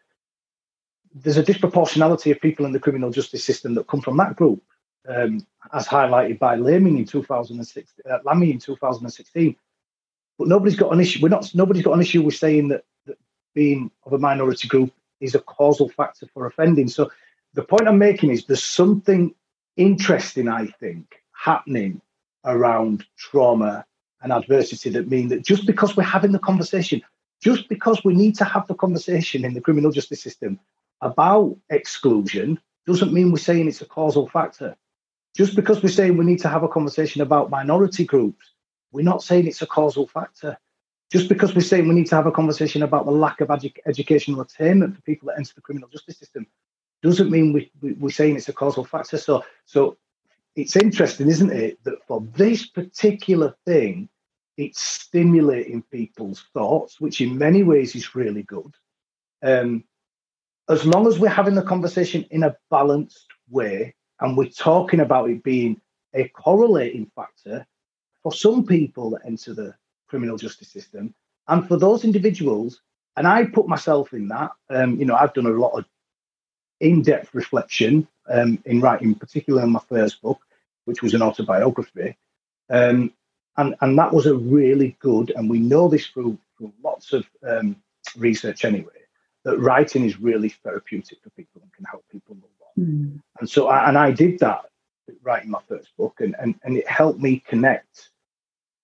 there's 1.12 1.36
a 1.36 1.42
disproportionality 1.42 2.30
of 2.30 2.40
people 2.40 2.64
in 2.64 2.72
the 2.72 2.78
criminal 2.78 3.10
justice 3.10 3.44
system 3.44 3.74
that 3.74 3.88
come 3.88 4.00
from 4.00 4.16
that 4.18 4.36
group, 4.36 4.62
um, 5.08 5.44
as 5.72 5.88
highlighted 5.88 6.38
by 6.38 6.54
Laming 6.54 6.98
in 6.98 7.04
2006, 7.04 7.92
uh, 8.08 8.18
Lammy 8.24 8.52
in 8.52 8.60
2016. 8.60 9.56
But 10.38 10.46
nobody's 10.46 10.76
got 10.76 10.92
an 10.92 11.00
issue. 11.00 11.20
We're 11.22 11.28
not. 11.28 11.52
Nobody's 11.54 11.82
got 11.82 11.94
an 11.94 12.02
issue 12.02 12.22
with 12.22 12.36
saying 12.36 12.68
that, 12.68 12.84
that 13.06 13.18
being 13.54 13.90
of 14.04 14.12
a 14.12 14.18
minority 14.18 14.68
group 14.68 14.92
is 15.20 15.34
a 15.34 15.40
causal 15.40 15.88
factor 15.88 16.26
for 16.32 16.46
offending. 16.46 16.86
So 16.86 17.10
the 17.54 17.62
point 17.62 17.88
I'm 17.88 17.98
making 17.98 18.30
is 18.30 18.44
there's 18.44 18.62
something 18.62 19.34
interesting, 19.76 20.48
I 20.48 20.66
think, 20.66 21.06
happening 21.32 22.00
around 22.44 23.04
trauma 23.16 23.84
and 24.22 24.32
adversity 24.32 24.90
that 24.90 25.08
mean 25.08 25.28
that 25.28 25.44
just 25.44 25.66
because 25.66 25.96
we're 25.96 26.02
having 26.02 26.32
the 26.32 26.38
conversation, 26.38 27.02
just 27.42 27.68
because 27.68 28.02
we 28.04 28.14
need 28.14 28.36
to 28.36 28.44
have 28.44 28.66
the 28.66 28.74
conversation 28.74 29.44
in 29.44 29.54
the 29.54 29.60
criminal 29.60 29.90
justice 29.90 30.22
system 30.22 30.60
about 31.00 31.56
exclusion, 31.70 32.60
doesn't 32.86 33.12
mean 33.12 33.30
we're 33.30 33.38
saying 33.38 33.68
it's 33.68 33.80
a 33.80 33.86
causal 33.86 34.28
factor. 34.28 34.76
Just 35.36 35.54
because 35.54 35.82
we're 35.82 35.90
saying 35.90 36.16
we 36.16 36.24
need 36.24 36.40
to 36.40 36.48
have 36.48 36.64
a 36.64 36.68
conversation 36.68 37.22
about 37.22 37.50
minority 37.50 38.04
groups, 38.04 38.44
we're 38.92 39.02
not 39.02 39.22
saying 39.22 39.46
it's 39.46 39.62
a 39.62 39.66
causal 39.66 40.06
factor. 40.06 40.58
Just 41.12 41.28
because 41.28 41.54
we're 41.54 41.62
saying 41.62 41.88
we 41.88 41.94
need 41.94 42.06
to 42.08 42.16
have 42.16 42.26
a 42.26 42.32
conversation 42.32 42.82
about 42.82 43.04
the 43.04 43.12
lack 43.12 43.40
of 43.40 43.48
edu- 43.48 43.72
educational 43.86 44.40
attainment 44.40 44.94
for 44.94 45.02
people 45.02 45.26
that 45.28 45.38
enter 45.38 45.52
the 45.54 45.60
criminal 45.60 45.88
justice 45.88 46.18
system, 46.18 46.46
doesn't 47.02 47.30
mean 47.30 47.52
we, 47.52 47.70
we, 47.80 47.92
we're 47.92 48.10
saying 48.10 48.36
it's 48.36 48.48
a 48.48 48.52
causal 48.52 48.84
factor. 48.84 49.18
So, 49.18 49.44
so 49.64 49.96
it's 50.56 50.76
interesting, 50.76 51.28
isn't 51.28 51.52
it, 51.52 51.82
that 51.84 52.04
for 52.06 52.22
this 52.34 52.66
particular 52.66 53.56
thing, 53.66 54.08
it's 54.56 54.82
stimulating 54.82 55.82
people's 55.90 56.44
thoughts, 56.52 57.00
which 57.00 57.20
in 57.20 57.38
many 57.38 57.62
ways 57.62 57.94
is 57.94 58.14
really 58.14 58.42
good. 58.42 58.74
Um, 59.42 59.84
as 60.68 60.84
long 60.84 61.06
as 61.06 61.18
we're 61.18 61.28
having 61.28 61.54
the 61.54 61.62
conversation 61.62 62.26
in 62.30 62.44
a 62.44 62.56
balanced 62.70 63.26
way 63.48 63.94
and 64.20 64.36
we're 64.36 64.50
talking 64.50 65.00
about 65.00 65.30
it 65.30 65.42
being 65.42 65.80
a 66.14 66.28
correlating 66.28 67.10
factor 67.16 67.66
for 68.22 68.32
some 68.32 68.66
people 68.66 69.10
that 69.10 69.22
enter 69.24 69.54
the 69.54 69.74
criminal 70.08 70.36
justice 70.36 70.68
system 70.68 71.14
and 71.48 71.66
for 71.66 71.76
those 71.76 72.04
individuals, 72.04 72.80
and 73.16 73.26
I 73.26 73.44
put 73.46 73.66
myself 73.66 74.12
in 74.12 74.28
that, 74.28 74.52
um, 74.68 74.96
you 74.98 75.04
know, 75.04 75.16
I've 75.16 75.34
done 75.34 75.46
a 75.46 75.50
lot 75.50 75.76
of 75.76 75.84
in-depth 76.80 77.34
reflection 77.34 78.08
um, 78.28 78.62
in 78.64 78.80
writing, 78.80 79.14
particularly 79.14 79.62
on 79.62 79.72
my 79.72 79.80
first 79.88 80.22
book, 80.22 80.40
which 80.84 81.02
was 81.02 81.14
an 81.14 81.22
autobiography. 81.22 82.16
Um, 82.68 83.12
and 83.56 83.74
and 83.80 83.98
that 83.98 84.12
was 84.12 84.26
a 84.26 84.34
really 84.34 84.96
good, 85.00 85.32
and 85.36 85.50
we 85.50 85.58
know 85.58 85.88
this 85.88 86.06
through 86.06 86.38
through 86.56 86.72
lots 86.82 87.12
of 87.12 87.26
um, 87.46 87.76
research 88.16 88.64
anyway, 88.64 89.00
that 89.44 89.58
writing 89.58 90.04
is 90.04 90.20
really 90.20 90.48
therapeutic 90.48 91.18
for 91.22 91.30
people 91.30 91.60
and 91.62 91.72
can 91.72 91.84
help 91.84 92.04
people 92.10 92.34
move 92.34 92.44
on. 92.76 92.84
Mm. 92.84 93.22
And 93.40 93.50
so, 93.50 93.68
I, 93.68 93.88
and 93.88 93.98
I 93.98 94.12
did 94.12 94.38
that 94.40 94.66
writing 95.22 95.50
my 95.50 95.60
first 95.68 95.88
book, 95.96 96.20
and 96.20 96.36
and 96.38 96.54
and 96.62 96.76
it 96.76 96.88
helped 96.88 97.20
me 97.20 97.42
connect 97.46 98.10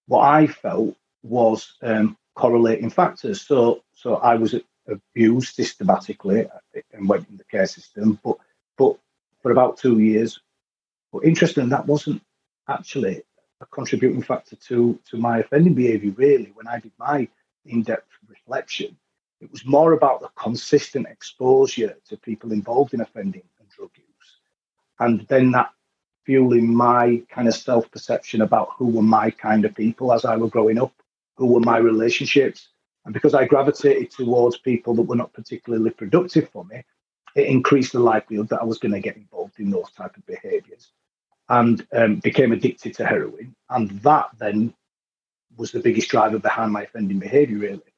what 0.09 0.23
I 0.23 0.47
felt 0.47 0.97
was 1.23 1.75
um, 1.83 2.17
correlating 2.35 2.91
factors. 2.91 3.43
So 3.43 3.83
so 3.95 4.17
I 4.17 4.35
was 4.35 4.55
abused 4.88 5.55
systematically 5.55 6.46
and 6.92 7.09
went 7.09 7.29
in 7.29 7.37
the 7.37 7.44
care 7.44 7.66
system, 7.66 8.18
but 8.25 8.37
but 8.77 8.96
for 9.42 9.53
about 9.53 9.79
two 9.79 9.99
years. 9.99 10.40
But 11.12 11.25
interesting, 11.25 11.68
that 11.70 11.87
wasn't 11.87 12.22
actually 12.68 13.22
a 13.61 13.66
contributing 13.66 14.22
factor 14.22 14.57
to 14.57 14.99
to 15.11 15.16
my 15.16 15.38
offending 15.38 15.75
behaviour. 15.75 16.12
Really, 16.12 16.53
when 16.55 16.66
I 16.66 16.81
did 16.81 16.92
my 16.99 17.29
in-depth 17.64 18.09
reflection, 18.29 18.96
it 19.40 19.51
was 19.51 19.64
more 19.64 19.92
about 19.92 20.20
the 20.20 20.29
consistent 20.37 21.07
exposure 21.09 21.96
to 22.09 22.16
people 22.16 22.53
involved 22.53 22.94
in 22.94 23.01
offending 23.01 23.42
and 23.59 23.68
drug 23.68 23.90
use, 23.96 24.38
and 24.99 25.27
then 25.29 25.51
that 25.53 25.70
fueling 26.25 26.75
my 26.75 27.22
kind 27.31 27.46
of 27.46 27.55
self-perception 27.55 28.40
about 28.40 28.70
who 28.77 28.87
were 28.87 29.03
my 29.03 29.31
kind 29.31 29.64
of 29.64 29.72
people 29.75 30.12
as 30.12 30.25
I 30.25 30.37
were 30.37 30.49
growing 30.49 30.77
up, 30.77 30.92
who 31.37 31.46
were 31.46 31.61
my 31.61 31.79
relationships, 31.79 32.68
and 33.07 33.14
because 33.14 33.35
I 33.35 33.47
gravitated 33.47 34.11
towards 34.11 34.59
people 34.59 34.95
that 34.97 35.03
were 35.03 35.14
not 35.14 35.33
particularly 35.33 35.90
productive 35.90 36.51
for 36.51 36.64
me, 36.64 36.83
it 37.37 37.47
increased 37.47 37.92
the 37.92 38.01
likelihood 38.01 38.49
that 38.49 38.61
I 38.61 38.64
was 38.64 38.79
going 38.79 38.92
to 38.92 39.01
get 39.01 39.16
involved 39.16 39.61
in 39.61 39.71
those 39.71 39.92
type 39.92 40.16
of 40.16 40.27
behaviours 40.27 40.90
and 41.49 41.87
um, 41.92 42.16
became 42.16 42.51
addicted 42.51 42.95
to 42.95 43.07
heroin. 43.07 43.55
And 43.71 43.90
that 44.03 44.31
then 44.38 44.75
was 45.57 45.71
the 45.71 45.79
biggest 45.79 46.09
driver 46.09 46.40
behind 46.40 46.73
my 46.73 46.83
offending 46.83 47.21
behaviour, 47.21 47.59
really. 47.59 47.95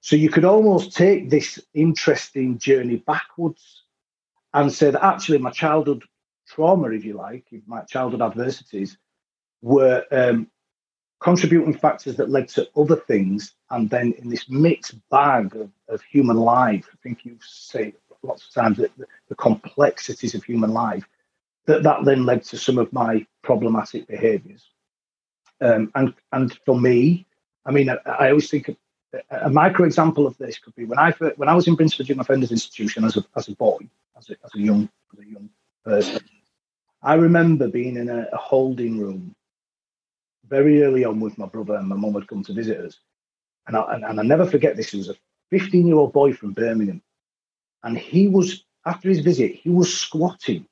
So 0.00 0.14
you 0.14 0.30
could 0.30 0.44
almost 0.44 0.96
take 0.96 1.28
this 1.28 1.58
interesting 1.74 2.56
journey 2.58 2.96
backwards 2.96 3.82
and 4.54 4.72
say 4.72 4.92
that 4.92 5.04
actually 5.04 5.38
my 5.38 5.50
childhood 5.50 6.04
trauma, 6.46 6.90
if 6.90 7.04
you 7.04 7.14
like, 7.14 7.46
my 7.66 7.80
childhood 7.82 8.22
adversities 8.22 8.96
were 9.60 10.04
um, 10.12 10.48
contributing 11.22 11.74
factors 11.74 12.16
that 12.16 12.30
led 12.30 12.48
to 12.48 12.68
other 12.76 12.96
things. 12.96 13.54
And 13.70 13.88
then 13.88 14.12
in 14.18 14.28
this 14.28 14.48
mixed 14.48 14.96
bag 15.08 15.54
of, 15.56 15.70
of 15.88 16.02
human 16.02 16.36
life, 16.36 16.88
I 16.92 16.96
think 17.02 17.24
you 17.24 17.38
say 17.40 17.94
lots 18.22 18.46
of 18.46 18.54
times 18.54 18.78
that 18.78 18.96
the, 18.98 19.06
the 19.28 19.34
complexities 19.34 20.34
of 20.34 20.44
human 20.44 20.72
life 20.72 21.04
that 21.66 21.82
that 21.84 22.04
then 22.04 22.24
led 22.24 22.42
to 22.42 22.58
some 22.58 22.78
of 22.78 22.92
my 22.92 23.24
problematic 23.42 24.06
behaviours. 24.06 24.68
Um, 25.60 25.92
and 25.94 26.14
and 26.32 26.58
for 26.66 26.78
me, 26.78 27.26
I 27.64 27.70
mean, 27.70 27.88
I, 27.88 27.96
I 28.06 28.28
always 28.30 28.50
think 28.50 28.68
a, 28.68 28.76
a, 29.30 29.50
micro 29.50 29.86
example 29.86 30.26
of 30.26 30.36
this 30.38 30.58
could 30.58 30.74
be 30.74 30.84
when 30.84 30.98
I 30.98 31.12
when 31.36 31.48
I 31.48 31.54
was 31.54 31.68
in 31.68 31.76
Brinsford 31.76 32.08
Young 32.08 32.18
Offenders 32.18 32.50
Institution 32.50 33.04
as 33.04 33.16
a 33.16 33.24
as 33.36 33.48
a 33.48 33.54
boy, 33.54 33.78
as 34.18 34.30
a, 34.30 34.32
as 34.44 34.50
a 34.54 34.58
young 34.58 34.88
as 35.12 35.20
a 35.20 35.26
young 35.26 35.50
person. 35.84 36.24
I 37.02 37.14
remember 37.14 37.68
being 37.68 37.96
in 37.96 38.08
a, 38.08 38.28
a 38.32 38.36
holding 38.36 38.98
room 38.98 39.34
very 40.52 40.82
early 40.82 41.02
on 41.02 41.18
with 41.18 41.38
my 41.38 41.46
brother, 41.46 41.76
and 41.76 41.88
my 41.88 41.96
mum 41.96 42.12
had 42.12 42.28
come 42.28 42.44
to 42.44 42.52
visit 42.52 42.78
us. 42.78 42.98
And 43.66 43.74
I, 43.74 43.94
and, 43.94 44.04
and 44.04 44.20
I 44.20 44.22
never 44.22 44.44
forget 44.44 44.76
this. 44.76 44.90
He 44.90 44.98
was 44.98 45.08
a 45.08 45.16
15 45.50 45.86
year 45.86 45.96
old 45.96 46.12
boy 46.12 46.34
from 46.34 46.52
Birmingham, 46.52 47.00
and 47.84 47.96
he 47.96 48.28
was 48.28 48.64
after 48.84 49.08
his 49.08 49.20
visit, 49.20 49.54
he 49.54 49.70
was 49.70 49.92
squatting 49.92 50.66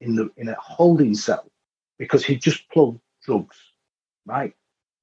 in 0.00 0.14
the 0.14 0.30
in 0.36 0.48
a 0.48 0.54
holding 0.60 1.14
cell 1.14 1.50
because 1.98 2.24
he 2.24 2.36
just 2.36 2.68
plugged 2.70 3.00
drugs, 3.24 3.56
right? 4.26 4.54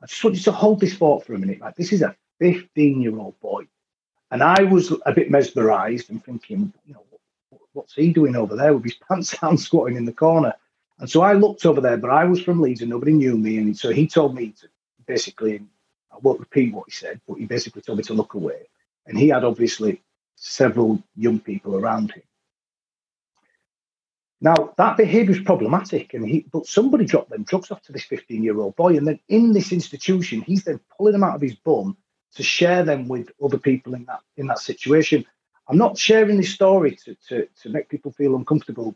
I 0.01 0.05
just 0.05 0.23
want 0.23 0.37
you 0.37 0.43
to 0.43 0.51
hold 0.53 0.79
this 0.79 0.95
thought 0.95 1.25
for 1.25 1.33
a 1.33 1.39
minute. 1.39 1.59
Like 1.59 1.75
this 1.75 1.91
is 1.91 2.01
a 2.01 2.15
15 2.39 3.01
year 3.01 3.17
old 3.19 3.37
boy, 3.41 3.67
and 4.31 4.41
I 4.41 4.63
was 4.63 4.93
a 5.05 5.11
bit 5.11 5.29
mesmerised 5.29 6.11
and 6.11 6.23
thinking, 6.23 6.71
you 6.85 6.93
know, 6.93 7.03
what's 7.73 7.95
he 7.95 8.13
doing 8.13 8.37
over 8.37 8.55
there 8.55 8.73
with 8.73 8.85
his 8.85 8.95
pants 9.07 9.37
down, 9.37 9.57
squatting 9.57 9.97
in 9.97 10.05
the 10.05 10.13
corner? 10.13 10.53
And 10.99 11.09
so 11.09 11.21
I 11.21 11.33
looked 11.33 11.65
over 11.65 11.81
there, 11.81 11.97
but 11.97 12.09
I 12.09 12.25
was 12.25 12.41
from 12.41 12.61
Leeds 12.61 12.81
and 12.81 12.89
nobody 12.89 13.13
knew 13.13 13.37
me, 13.37 13.57
and 13.57 13.77
so 13.77 13.91
he 13.91 14.07
told 14.07 14.33
me 14.33 14.53
to 14.59 14.67
basically, 15.05 15.61
I 16.11 16.17
won't 16.21 16.39
repeat 16.39 16.73
what 16.73 16.85
he 16.87 16.91
said, 16.91 17.21
but 17.27 17.35
he 17.35 17.45
basically 17.45 17.81
told 17.81 17.99
me 17.99 18.03
to 18.05 18.13
look 18.13 18.33
away, 18.33 18.67
and 19.05 19.17
he 19.17 19.29
had 19.29 19.43
obviously 19.43 20.01
several 20.35 21.01
young 21.15 21.39
people 21.39 21.75
around 21.75 22.11
him. 22.11 22.23
Now 24.39 24.73
that 24.77 24.97
behaviour 24.97 25.35
is 25.35 25.41
problematic, 25.41 26.13
and 26.13 26.27
he 26.27 26.45
but 26.51 26.67
somebody 26.67 27.05
dropped 27.05 27.31
them 27.31 27.43
drugs 27.43 27.71
off 27.71 27.81
to 27.83 27.91
this 27.91 28.03
15 28.03 28.43
year 28.43 28.59
old 28.59 28.75
boy, 28.75 28.97
and 28.97 29.07
then 29.07 29.19
in 29.29 29.53
this 29.53 29.71
institution, 29.71 30.41
he's 30.41 30.63
then 30.63 30.79
pulling 30.95 31.13
them 31.13 31.23
out 31.23 31.35
of 31.35 31.41
his 31.41 31.55
bum 31.55 31.97
to 32.35 32.43
share 32.43 32.83
them 32.83 33.07
with 33.07 33.31
other 33.43 33.57
people 33.57 33.95
in 33.95 34.05
that 34.05 34.21
in 34.37 34.47
that 34.47 34.59
situation. 34.59 35.25
I'm 35.67 35.77
not 35.77 35.97
sharing 35.97 36.37
this 36.37 36.53
story 36.53 36.95
to 37.03 37.15
to, 37.29 37.47
to 37.63 37.69
make 37.69 37.89
people 37.89 38.11
feel 38.11 38.35
uncomfortable, 38.35 38.95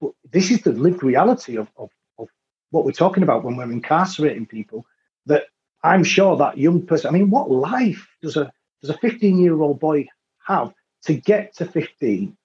but 0.00 0.12
this 0.30 0.50
is 0.50 0.62
the 0.62 0.72
lived 0.72 1.02
reality 1.02 1.56
of, 1.56 1.68
of, 1.76 1.90
of 2.18 2.28
what 2.70 2.84
we're 2.84 2.92
talking 2.92 3.22
about 3.22 3.44
when 3.44 3.56
we're 3.56 3.70
incarcerating 3.70 4.46
people. 4.46 4.86
That 5.26 5.44
I'm 5.82 6.04
sure 6.04 6.36
that 6.36 6.58
young 6.58 6.86
person. 6.86 7.08
I 7.08 7.12
mean, 7.12 7.30
what 7.30 7.50
life 7.50 8.08
does 8.22 8.36
a 8.36 8.52
does 8.80 8.90
a 8.90 8.98
15 8.98 9.38
year 9.38 9.60
old 9.60 9.80
boy 9.80 10.06
have 10.46 10.72
to 11.04 11.14
get 11.14 11.54
to 11.56 11.64
15 11.64 12.36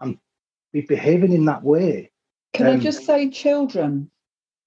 and 0.00 0.18
be 0.72 0.80
behaving 0.82 1.32
in 1.32 1.44
that 1.46 1.62
way. 1.62 2.10
Can 2.52 2.66
um, 2.66 2.76
I 2.76 2.78
just 2.78 3.04
say 3.04 3.30
children? 3.30 4.10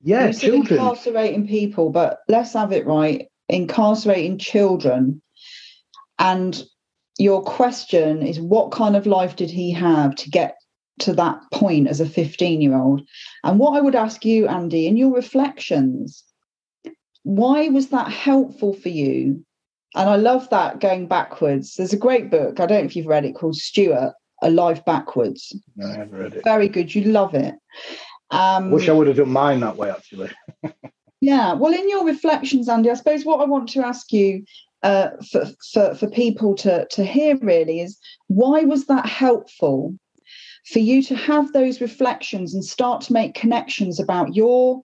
Yeah, 0.02 0.28
you 0.28 0.34
children. 0.34 0.80
Incarcerating 0.80 1.48
people, 1.48 1.90
but 1.90 2.20
let's 2.28 2.54
have 2.54 2.72
it 2.72 2.86
right. 2.86 3.28
Incarcerating 3.50 4.38
children. 4.38 5.22
And 6.20 6.62
your 7.18 7.44
question 7.44 8.22
is 8.22 8.40
what 8.40 8.72
kind 8.72 8.96
of 8.96 9.06
life 9.06 9.36
did 9.36 9.50
he 9.50 9.72
have 9.72 10.16
to 10.16 10.30
get 10.30 10.58
to 11.00 11.14
that 11.14 11.42
point 11.52 11.88
as 11.88 12.00
a 12.00 12.10
15 12.10 12.62
year 12.62 12.76
old? 12.76 13.02
And 13.44 13.60
what 13.60 13.78
I 13.78 13.82
would 13.82 13.96
ask 13.96 14.24
you, 14.26 14.48
Andy, 14.48 14.88
in 14.88 14.98
your 14.98 15.14
reflections, 15.14 16.24
why 17.24 17.70
was 17.70 17.90
that 17.90 18.12
helpful 18.12 18.74
for 18.74 18.90
you? 18.90 19.46
And 19.96 20.10
I 20.10 20.16
love 20.16 20.50
that 20.50 20.80
going 20.80 21.08
backwards. 21.08 21.76
There's 21.76 21.94
a 21.94 21.98
great 21.98 22.32
book, 22.32 22.60
I 22.60 22.66
don't 22.66 22.80
know 22.80 22.86
if 22.86 22.96
you've 22.96 23.06
read 23.06 23.26
it, 23.26 23.36
called 23.36 23.56
Stuart 23.56 24.14
a 24.44 24.50
life 24.50 24.84
backwards. 24.86 25.56
No, 25.76 25.88
I 25.88 25.98
haven't 25.98 26.18
read 26.18 26.34
it. 26.34 26.44
Very 26.44 26.68
good. 26.68 26.94
You 26.94 27.06
love 27.06 27.34
it. 27.34 27.56
Um, 28.30 28.72
Wish 28.72 28.90
I 28.90 28.92
would 28.92 29.08
have 29.08 29.16
done 29.16 29.30
mine 29.30 29.62
that 29.62 29.78
way, 29.78 29.90
actually. 29.90 30.30
yeah. 31.22 31.54
Well, 31.54 31.74
in 31.74 31.90
your 31.90 32.06
reflections, 32.06 32.68
Andy, 32.68 32.90
I 32.90 32.96
suppose 32.96 33.26
what 33.26 33.40
I 33.40 33.46
want 33.46 33.70
to 33.70 33.86
ask 33.86 34.12
you 34.12 34.44
uh, 34.84 35.12
for, 35.32 35.46
for, 35.72 35.96
for 35.96 36.10
people 36.10 36.56
to, 36.56 36.86
to 36.92 37.06
hear 37.06 37.38
really 37.38 37.80
is 37.80 37.98
why 38.28 38.64
was 38.64 38.88
that 38.88 39.06
helpful 39.06 39.98
for 40.66 40.80
you 40.80 41.04
to 41.04 41.16
have 41.16 41.52
those 41.52 41.82
reflections 41.82 42.54
and 42.54 42.64
start 42.64 43.02
to 43.02 43.14
make 43.14 43.34
connections 43.34 44.00
about 44.00 44.36
your 44.36 44.82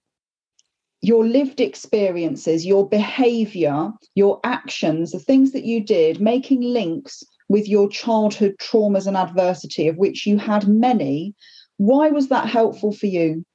your 1.02 1.26
lived 1.26 1.62
experiences, 1.62 2.65
your 2.65 2.88
behavior, 2.89 3.89
your 4.15 4.38
actions, 4.44 5.12
the 5.12 5.20
things 5.20 5.54
that 5.54 5.63
you 5.63 5.82
did, 5.82 6.20
making 6.20 6.60
links 6.60 7.24
with 7.48 7.70
your 7.70 7.88
childhood 7.88 8.54
traumas 8.60 9.08
and 9.08 9.15
adversity, 9.15 9.88
of 9.88 9.96
which 9.96 10.28
you 10.28 10.38
had 10.38 10.68
many. 10.68 11.34
Why 11.78 12.10
was 12.10 12.28
that 12.28 12.50
helpful 12.50 12.92
for 12.92 13.08
you? 13.08 13.46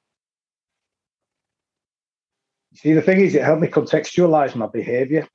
See, 2.73 2.93
the 2.93 3.01
thing 3.03 3.21
is, 3.21 3.35
it 3.35 3.43
helped 3.43 3.61
me 3.61 3.67
contextualize 3.67 4.55
my 4.55 4.65
behavior. 4.65 5.27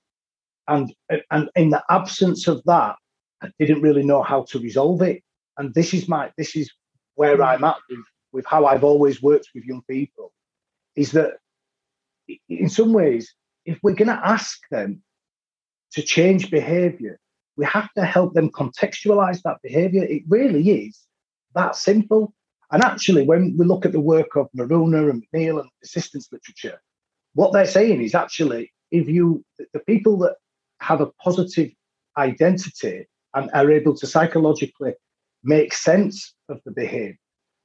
And, 0.66 0.92
and 1.30 1.48
in 1.54 1.70
the 1.70 1.82
absence 1.90 2.48
of 2.48 2.60
that, 2.64 2.96
I 3.40 3.50
didn't 3.60 3.82
really 3.82 4.02
know 4.02 4.22
how 4.22 4.42
to 4.50 4.58
resolve 4.58 5.00
it. 5.02 5.22
And 5.56 5.72
this 5.74 5.94
is 5.94 6.08
my 6.08 6.30
this 6.36 6.56
is 6.56 6.70
where 7.14 7.42
I'm 7.42 7.64
at 7.64 7.76
with, 7.88 8.04
with 8.32 8.46
how 8.46 8.66
I've 8.66 8.84
always 8.84 9.22
worked 9.22 9.48
with 9.54 9.64
young 9.64 9.82
people, 9.88 10.32
is 10.96 11.12
that 11.12 11.38
in 12.48 12.68
some 12.68 12.92
ways, 12.92 13.34
if 13.64 13.78
we're 13.82 13.94
going 13.94 14.08
to 14.08 14.26
ask 14.26 14.58
them 14.70 15.02
to 15.92 16.02
change 16.02 16.50
behavior, 16.50 17.18
we 17.56 17.64
have 17.64 17.92
to 17.94 18.04
help 18.04 18.34
them 18.34 18.50
contextualize 18.50 19.42
that 19.42 19.58
behavior. 19.62 20.04
It 20.04 20.22
really 20.28 20.70
is 20.70 20.98
that 21.54 21.76
simple. 21.76 22.32
And 22.70 22.82
actually, 22.82 23.24
when 23.24 23.56
we 23.58 23.66
look 23.66 23.84
at 23.84 23.92
the 23.92 24.00
work 24.00 24.36
of 24.36 24.48
Maruna 24.56 25.10
and 25.10 25.24
McNeill 25.34 25.60
and 25.60 25.68
desistance 25.84 26.30
literature, 26.32 26.80
what 27.34 27.52
they're 27.52 27.66
saying 27.66 28.02
is 28.02 28.14
actually, 28.14 28.72
if 28.90 29.08
you, 29.08 29.44
the 29.72 29.80
people 29.80 30.18
that 30.18 30.36
have 30.80 31.00
a 31.00 31.10
positive 31.22 31.70
identity 32.16 33.06
and 33.34 33.50
are 33.52 33.70
able 33.70 33.96
to 33.96 34.06
psychologically 34.06 34.94
make 35.42 35.72
sense 35.72 36.34
of 36.48 36.60
the 36.64 36.72
behavior 36.72 37.18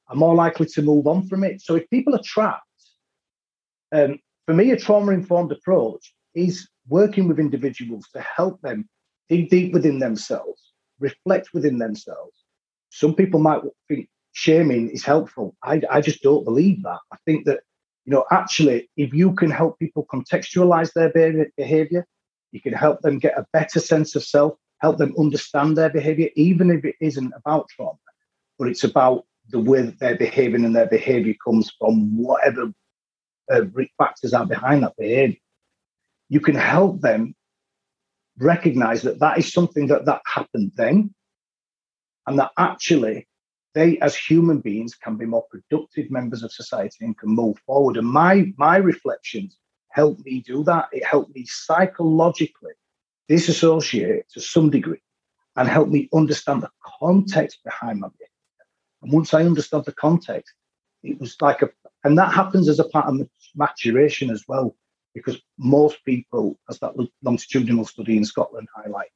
are 0.10 0.16
more 0.16 0.36
likely 0.36 0.66
to 0.68 0.82
move 0.82 1.08
on 1.08 1.28
from 1.28 1.44
it. 1.44 1.62
So 1.62 1.76
if 1.76 1.90
people 1.90 2.16
are 2.16 2.22
trapped, 2.24 2.64
um, 3.92 4.20
for 4.46 4.54
me, 4.54 4.72
a 4.72 4.78
trauma 4.78 5.12
informed 5.12 5.52
approach 5.52 6.14
is 6.34 6.68
working 6.88 7.28
with 7.28 7.40
individuals 7.40 8.08
to 8.14 8.22
help 8.22 8.62
them 8.62 8.88
dig 9.30 9.50
deep 9.50 9.74
within 9.74 10.00
themselves, 10.00 10.74
reflect 11.00 11.50
within 11.54 11.80
themselves. 11.80 12.38
Some 12.90 13.16
people 13.16 13.40
might 13.40 13.62
think 13.88 14.08
shaming 14.34 14.90
is 14.90 15.04
helpful. 15.04 15.56
I, 15.64 15.82
I 15.90 16.02
just 16.02 16.22
don't 16.22 16.44
believe 16.44 16.84
that. 16.84 17.00
I 17.12 17.18
think 17.26 17.46
that 17.46 17.62
You 18.06 18.14
know, 18.14 18.26
actually, 18.30 18.88
if 18.98 19.14
you 19.14 19.34
can 19.34 19.50
help 19.50 19.80
people 19.80 20.06
contextualize 20.14 20.92
their 20.94 21.12
behavior, 21.58 22.06
you 22.52 22.62
can 22.62 22.74
help 22.74 23.02
them 23.02 23.18
get 23.18 23.38
a 23.38 23.48
better 23.52 23.80
sense 23.80 24.16
of 24.16 24.24
self, 24.24 24.54
help 24.80 24.98
them 24.98 25.16
understand 25.18 25.78
their 25.78 25.90
behavior, 25.90 26.30
even 26.36 26.70
if 26.72 26.86
it 26.86 26.96
isn't 27.02 27.34
about 27.36 27.70
trauma, 27.70 27.98
but 28.58 28.68
it's 28.68 28.84
about 28.84 29.26
the 29.50 29.60
way 29.60 29.82
that 29.82 30.00
they're 30.00 30.18
behaving 30.18 30.66
and 30.66 30.76
their 30.76 30.88
behavior 30.88 31.36
comes 31.44 31.72
from 31.80 32.18
whatever 32.18 32.72
uh, 33.52 33.62
factors 33.98 34.34
are 34.34 34.46
behind 34.46 34.84
that 34.84 34.96
behavior. 34.98 35.38
You 36.30 36.40
can 36.40 36.56
help 36.56 37.02
them 37.02 37.36
recognize 38.38 39.02
that 39.04 39.20
that 39.20 39.38
is 39.38 39.52
something 39.52 39.88
that 39.88 40.06
that 40.06 40.22
happened 40.26 40.72
then 40.76 41.14
and 42.28 42.38
that 42.40 42.52
actually 42.58 43.28
they 43.74 43.98
as 44.00 44.16
human 44.16 44.60
beings 44.60 44.96
can 44.96 45.16
be 45.16 45.26
more 45.26 45.46
productive 45.50 46.10
members 46.12 46.44
of 46.44 46.52
society 46.52 47.06
and 47.06 47.18
can 47.18 47.30
move 47.30 47.58
forward 47.66 47.96
and 47.96 48.08
my 48.08 48.52
my 48.58 48.76
reflections 48.76 49.58
helped 49.90 50.26
me 50.26 50.42
do 50.46 50.64
that 50.64 50.90
it 50.92 51.06
helped 51.06 51.34
me 51.34 51.46
psychologically 51.46 52.74
disassociate 53.28 54.30
to 54.30 54.42
some 54.42 54.70
degree 54.70 55.02
and 55.56 55.68
help 55.68 55.90
me 55.90 56.10
understand 56.14 56.62
the 56.62 56.70
context 57.00 57.60
behind 57.64 58.00
my 58.00 58.08
behavior 58.08 58.66
and 59.02 59.12
once 59.12 59.34
i 59.34 59.44
understood 59.44 59.86
the 59.86 59.94
context 59.94 60.54
it 61.04 61.20
was 61.20 61.36
like 61.42 61.62
a 61.62 61.70
and 62.04 62.18
that 62.18 62.34
happens 62.34 62.70
as 62.70 62.80
a 62.80 62.90
part 62.90 63.08
of 63.08 63.28
maturation 63.56 64.30
as 64.30 64.44
well 64.48 64.76
because 65.14 65.40
most 65.58 66.04
people 66.06 66.58
as 66.70 66.78
that 66.80 66.94
longitudinal 67.24 67.86
study 67.86 68.18
in 68.18 68.26
scotland 68.26 68.68
highlight 68.76 69.10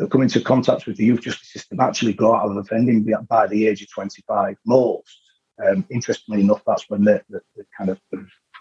that 0.00 0.10
come 0.10 0.22
into 0.22 0.40
contact 0.40 0.86
with 0.86 0.96
the 0.96 1.04
youth 1.04 1.20
justice 1.20 1.52
system 1.52 1.78
actually 1.78 2.14
go 2.14 2.34
out 2.34 2.50
of 2.50 2.56
offending 2.56 3.06
by 3.28 3.46
the 3.46 3.66
age 3.66 3.82
of 3.82 3.90
25. 3.92 4.56
Most, 4.64 5.20
um, 5.64 5.84
interestingly 5.90 6.40
enough, 6.40 6.62
that's 6.66 6.88
when 6.88 7.04
the, 7.04 7.22
the, 7.28 7.40
the 7.54 7.64
kind 7.76 7.90
of 7.90 8.00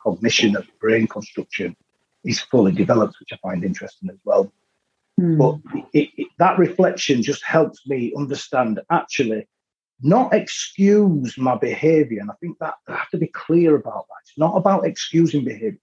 cognition 0.03 0.55
of 0.57 0.67
brain 0.81 1.07
construction 1.07 1.75
is 2.23 2.39
fully 2.39 2.71
developed, 2.71 3.15
which 3.19 3.29
I 3.33 3.37
find 3.37 3.63
interesting 3.63 4.09
as 4.09 4.19
well. 4.23 4.51
Mm. 5.19 5.37
But 5.37 5.83
it, 5.93 6.09
it, 6.17 6.27
that 6.37 6.57
reflection 6.57 7.21
just 7.21 7.43
helps 7.43 7.85
me 7.87 8.13
understand 8.17 8.79
actually 8.89 9.47
not 10.01 10.33
excuse 10.33 11.37
my 11.37 11.57
behavior. 11.57 12.21
And 12.21 12.31
I 12.31 12.35
think 12.39 12.57
that 12.59 12.75
I 12.87 12.95
have 12.95 13.09
to 13.09 13.17
be 13.17 13.27
clear 13.27 13.75
about 13.75 14.05
that. 14.07 14.15
It's 14.23 14.37
not 14.37 14.55
about 14.55 14.85
excusing 14.85 15.43
behavior, 15.43 15.79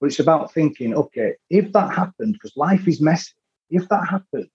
but 0.00 0.06
it's 0.06 0.18
about 0.18 0.52
thinking, 0.52 0.94
okay, 0.94 1.34
if 1.48 1.72
that 1.72 1.94
happened, 1.94 2.32
because 2.32 2.56
life 2.56 2.88
is 2.88 3.00
messy, 3.00 3.32
if 3.70 3.88
that 3.88 4.08
happened, 4.08 4.48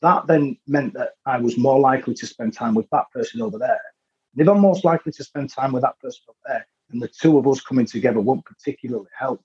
that 0.00 0.26
then 0.26 0.56
meant 0.66 0.94
that 0.94 1.10
I 1.26 1.38
was 1.38 1.58
more 1.58 1.78
likely 1.78 2.14
to 2.14 2.26
spend 2.26 2.54
time 2.54 2.74
with 2.74 2.88
that 2.90 3.10
person 3.12 3.40
over 3.42 3.58
there. 3.58 3.80
And 4.32 4.42
if 4.42 4.48
I'm 4.48 4.60
most 4.60 4.84
likely 4.84 5.12
to 5.12 5.24
spend 5.24 5.50
time 5.50 5.72
with 5.72 5.82
that 5.82 5.98
person 6.00 6.22
over 6.28 6.38
there, 6.46 6.66
and 6.90 7.02
the 7.02 7.08
two 7.08 7.38
of 7.38 7.46
us 7.46 7.60
coming 7.60 7.86
together 7.86 8.20
won't 8.20 8.44
particularly 8.44 9.08
help. 9.16 9.42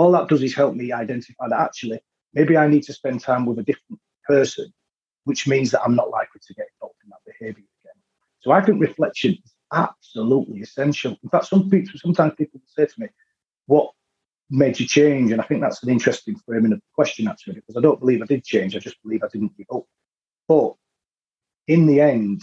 All 0.00 0.12
that 0.12 0.28
does 0.28 0.42
is 0.42 0.54
help 0.54 0.74
me 0.74 0.92
identify 0.92 1.46
that 1.50 1.60
actually 1.60 2.00
maybe 2.32 2.56
I 2.56 2.66
need 2.66 2.84
to 2.84 2.92
spend 2.94 3.20
time 3.20 3.44
with 3.44 3.58
a 3.58 3.62
different 3.62 4.00
person, 4.26 4.72
which 5.24 5.46
means 5.46 5.72
that 5.72 5.82
I'm 5.82 5.94
not 5.94 6.08
likely 6.08 6.40
to 6.46 6.54
get 6.54 6.68
involved 6.74 6.96
in 7.04 7.10
that 7.10 7.18
behavior 7.26 7.66
again. 7.82 8.00
So 8.40 8.50
I 8.50 8.62
think 8.62 8.80
reflection 8.80 9.32
is 9.32 9.52
absolutely 9.74 10.62
essential. 10.62 11.18
In 11.22 11.28
fact, 11.28 11.48
some 11.48 11.68
people 11.68 11.92
sometimes 11.96 12.32
people 12.38 12.62
say 12.64 12.86
to 12.86 12.94
me, 12.96 13.08
What 13.66 13.90
made 14.48 14.80
you 14.80 14.86
change? 14.86 15.32
And 15.32 15.40
I 15.42 15.44
think 15.44 15.60
that's 15.60 15.82
an 15.82 15.90
interesting 15.90 16.34
framing 16.46 16.72
of 16.72 16.78
the 16.78 16.94
question, 16.94 17.28
actually, 17.28 17.56
because 17.56 17.76
I 17.76 17.82
don't 17.82 18.00
believe 18.00 18.22
I 18.22 18.24
did 18.24 18.42
change. 18.42 18.74
I 18.74 18.78
just 18.78 19.02
believe 19.02 19.22
I 19.22 19.28
didn't 19.30 19.54
give 19.58 19.66
up. 19.70 19.84
But 20.48 20.76
in 21.66 21.84
the 21.84 22.00
end, 22.00 22.40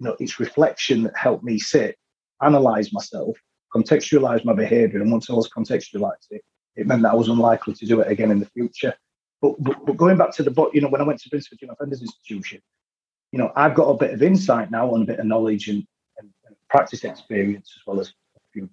you 0.00 0.06
know, 0.06 0.16
it's 0.18 0.40
reflection 0.40 1.04
that 1.04 1.16
helped 1.16 1.44
me 1.44 1.60
sit, 1.60 1.96
analyze 2.42 2.92
myself, 2.92 3.36
contextualize 3.72 4.44
my 4.44 4.54
behavior. 4.54 5.00
And 5.00 5.12
once 5.12 5.30
I 5.30 5.34
was 5.34 5.48
contextualized 5.48 6.32
it, 6.32 6.42
it 6.76 6.86
meant 6.86 7.02
that 7.02 7.12
I 7.12 7.16
was 7.16 7.28
unlikely 7.28 7.74
to 7.74 7.86
do 7.86 8.00
it 8.00 8.10
again 8.10 8.30
in 8.30 8.40
the 8.40 8.46
future. 8.46 8.94
But, 9.42 9.54
but, 9.58 9.84
but 9.86 9.96
going 9.96 10.18
back 10.18 10.32
to 10.32 10.42
the 10.42 10.50
book, 10.50 10.72
you 10.74 10.80
know, 10.80 10.88
when 10.88 11.00
I 11.00 11.04
went 11.04 11.20
to 11.22 11.30
Brinsford 11.30 11.60
Young 11.60 11.70
Offenders 11.70 12.02
Institution, 12.02 12.60
you 13.32 13.38
know, 13.38 13.52
I've 13.56 13.74
got 13.74 13.88
a 13.88 13.96
bit 13.96 14.12
of 14.12 14.22
insight 14.22 14.70
now 14.70 14.94
and 14.94 15.02
a 15.02 15.06
bit 15.06 15.18
of 15.18 15.26
knowledge 15.26 15.68
and, 15.68 15.86
and, 16.18 16.30
and 16.46 16.56
practice 16.68 17.04
experience 17.04 17.72
as 17.76 17.86
well 17.86 18.00
as 18.00 18.08
a 18.08 18.40
few 18.52 18.68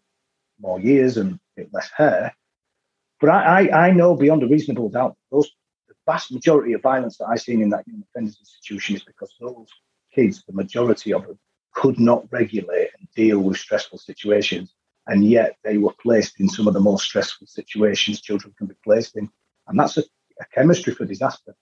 more 0.59 0.79
years 0.79 1.17
and 1.17 1.33
a 1.33 1.39
bit 1.55 1.69
less 1.73 1.89
hair. 1.95 2.35
But 3.19 3.29
I, 3.29 3.67
I, 3.67 3.87
I 3.87 3.91
know 3.91 4.15
beyond 4.15 4.43
a 4.43 4.47
reasonable 4.47 4.89
doubt 4.89 5.15
those 5.31 5.49
the 5.87 5.95
vast 6.05 6.31
majority 6.31 6.73
of 6.73 6.81
violence 6.81 7.17
that 7.17 7.27
I've 7.27 7.41
seen 7.41 7.61
in 7.61 7.69
that 7.69 7.87
young 7.87 8.03
offenders 8.03 8.37
institution 8.39 8.95
is 8.95 9.03
because 9.03 9.33
those 9.39 9.69
kids, 10.13 10.43
the 10.45 10.53
majority 10.53 11.13
of 11.13 11.25
them, 11.25 11.39
could 11.73 11.99
not 11.99 12.25
regulate 12.31 12.89
and 12.97 13.07
deal 13.15 13.39
with 13.39 13.57
stressful 13.57 13.99
situations. 13.99 14.73
And 15.07 15.25
yet 15.25 15.55
they 15.63 15.77
were 15.77 15.93
placed 16.01 16.39
in 16.39 16.49
some 16.49 16.67
of 16.67 16.73
the 16.73 16.79
most 16.79 17.05
stressful 17.05 17.47
situations 17.47 18.21
children 18.21 18.53
can 18.57 18.67
be 18.67 18.75
placed 18.83 19.15
in. 19.15 19.29
And 19.67 19.79
that's 19.79 19.97
a, 19.97 20.01
a 20.41 20.45
chemistry 20.53 20.93
for 20.93 21.05
disaster. 21.05 21.55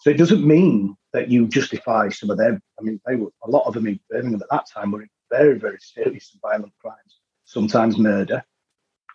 So 0.00 0.10
it 0.10 0.18
doesn't 0.18 0.46
mean 0.46 0.96
that 1.12 1.28
you 1.28 1.46
justify 1.46 2.08
some 2.08 2.30
of 2.30 2.38
them. 2.38 2.60
I 2.78 2.82
mean, 2.82 3.00
they 3.06 3.16
were 3.16 3.30
a 3.44 3.50
lot 3.50 3.66
of 3.66 3.74
them 3.74 3.86
in 3.86 4.00
Birmingham 4.10 4.42
at 4.42 4.48
that 4.50 4.66
time 4.72 4.90
were 4.90 5.02
in 5.02 5.08
very, 5.30 5.58
very 5.58 5.78
serious 5.80 6.32
and 6.32 6.40
violent 6.40 6.72
crimes, 6.80 7.20
sometimes 7.44 7.98
murder, 7.98 8.42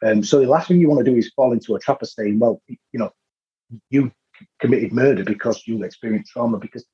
um, 0.06 0.24
so 0.24 0.40
the 0.40 0.48
last 0.48 0.68
thing 0.68 0.80
you 0.80 0.90
want 0.90 1.04
to 1.04 1.12
do 1.12 1.18
is 1.18 1.32
fall 1.36 1.54
into 1.54 1.76
a 1.76 1.80
trap 1.80 2.02
of 2.02 2.10
saying, 2.10 2.40
well, 2.40 2.62
you 2.68 2.78
know, 2.94 3.12
you 3.90 4.12
committed 4.60 4.94
murder 4.94 5.24
because 5.24 5.64
you 5.66 5.84
experienced 5.84 6.32
trauma, 6.32 6.58
because 6.58 6.86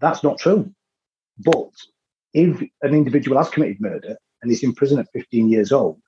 that's 0.00 0.22
not 0.22 0.38
true. 0.38 0.72
But 1.38 1.70
if 2.32 2.60
an 2.82 2.94
individual 2.94 3.38
has 3.38 3.50
committed 3.50 3.80
murder 3.80 4.16
and 4.42 4.50
is 4.50 4.62
in 4.62 4.74
prison 4.74 4.98
at 4.98 5.12
15 5.12 5.48
years 5.48 5.72
old, 5.72 6.00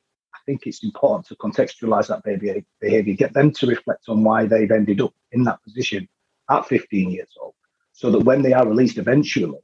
think 0.51 0.67
it's 0.67 0.83
important 0.83 1.27
to 1.27 1.37
contextualize 1.37 2.09
that 2.09 2.25
baby 2.25 2.65
behavior, 2.81 3.15
get 3.15 3.35
them 3.35 3.53
to 3.53 3.67
reflect 3.67 4.09
on 4.09 4.25
why 4.25 4.47
they've 4.47 4.71
ended 4.71 5.01
up 5.01 5.15
in 5.31 5.45
that 5.45 5.63
position 5.63 6.09
at 6.51 6.67
15 6.67 7.11
years 7.11 7.29
old, 7.41 7.55
so 7.93 8.11
that 8.11 8.25
when 8.25 8.43
they 8.43 8.53
are 8.53 8.67
released 8.67 8.99
eventually, 8.99 9.61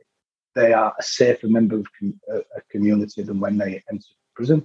they 0.54 0.72
are 0.72 0.94
a 0.98 1.02
safer 1.02 1.48
member 1.48 1.76
of 1.76 1.86
uh, 2.32 2.38
a 2.56 2.60
community 2.70 3.22
than 3.22 3.40
when 3.40 3.58
they 3.58 3.82
enter 3.90 4.06
prison. 4.34 4.64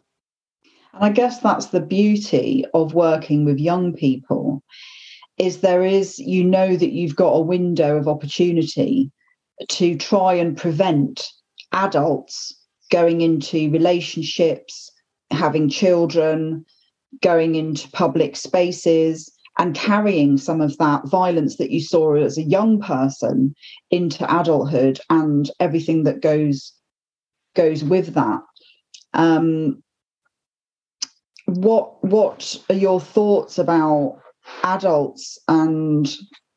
And 0.93 1.03
I 1.03 1.09
guess 1.09 1.39
that's 1.39 1.67
the 1.67 1.81
beauty 1.81 2.65
of 2.73 2.93
working 2.93 3.43
with 3.45 3.59
young 3.59 3.93
people 3.93 4.63
is 5.37 5.61
there 5.61 5.83
is 5.83 6.19
you 6.19 6.43
know 6.43 6.75
that 6.75 6.91
you've 6.91 7.15
got 7.15 7.31
a 7.31 7.41
window 7.41 7.97
of 7.97 8.07
opportunity 8.07 9.11
to 9.69 9.97
try 9.97 10.33
and 10.35 10.55
prevent 10.55 11.27
adults 11.71 12.53
going 12.91 13.21
into 13.21 13.71
relationships, 13.71 14.91
having 15.31 15.69
children, 15.69 16.65
going 17.21 17.55
into 17.55 17.89
public 17.91 18.35
spaces 18.35 19.31
and 19.57 19.75
carrying 19.75 20.37
some 20.37 20.61
of 20.61 20.77
that 20.77 21.07
violence 21.07 21.57
that 21.57 21.71
you 21.71 21.81
saw 21.81 22.15
as 22.15 22.37
a 22.37 22.43
young 22.43 22.79
person 22.79 23.53
into 23.89 24.23
adulthood 24.39 24.99
and 25.09 25.51
everything 25.59 26.03
that 26.03 26.21
goes 26.21 26.73
goes 27.53 27.83
with 27.83 28.13
that. 28.13 28.39
Um, 29.13 29.83
what 31.45 32.01
what 32.03 32.57
are 32.69 32.75
your 32.75 33.01
thoughts 33.01 33.57
about 33.57 34.19
adults 34.63 35.37
and 35.47 36.09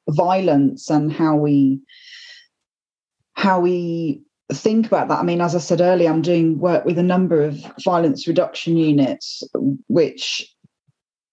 violence 0.08 0.88
and 0.88 1.12
how 1.12 1.36
we 1.36 1.80
how 3.34 3.60
we 3.60 4.22
think 4.52 4.86
about 4.86 5.08
that 5.08 5.18
i 5.18 5.22
mean 5.22 5.40
as 5.40 5.54
i 5.54 5.58
said 5.58 5.80
earlier 5.80 6.10
i'm 6.10 6.22
doing 6.22 6.58
work 6.58 6.84
with 6.84 6.98
a 6.98 7.02
number 7.02 7.42
of 7.42 7.56
violence 7.82 8.28
reduction 8.28 8.76
units 8.76 9.42
which 9.88 10.54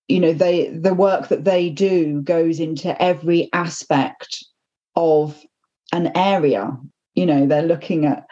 you 0.07 0.19
know 0.19 0.33
they 0.33 0.69
the 0.69 0.93
work 0.93 1.27
that 1.27 1.43
they 1.43 1.69
do 1.69 2.21
goes 2.21 2.59
into 2.59 2.99
every 3.01 3.49
aspect 3.53 4.45
of 4.95 5.43
an 5.91 6.11
area 6.15 6.77
you 7.15 7.25
know 7.25 7.45
they're 7.45 7.61
looking 7.61 8.05
at 8.05 8.25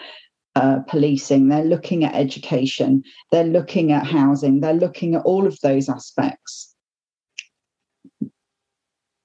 uh, 0.55 0.79
policing, 0.87 1.47
they're 1.47 1.63
looking 1.63 2.03
at 2.03 2.15
education, 2.15 3.03
they're 3.31 3.45
looking 3.45 3.91
at 3.91 4.05
housing, 4.05 4.59
they're 4.59 4.73
looking 4.73 5.15
at 5.15 5.21
all 5.21 5.47
of 5.47 5.57
those 5.61 5.87
aspects. 5.87 6.75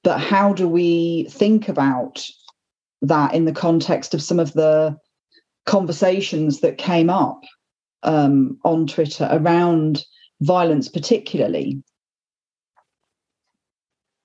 But 0.05 0.19
how 0.19 0.53
do 0.53 0.69
we 0.69 1.27
think 1.31 1.69
about 1.69 2.25
that 3.03 3.35
in 3.35 3.47
the 3.47 3.53
context 3.53 4.15
of 4.15 4.23
some 4.23 4.39
of 4.39 4.53
the 4.53 4.97
conversations 5.67 6.61
that 6.61 6.79
came 6.79 7.11
up 7.11 7.43
um, 8.03 8.59
on 8.65 8.87
Twitter 8.87 9.29
around 9.31 10.05
violence, 10.41 10.89
particularly? 10.89 11.83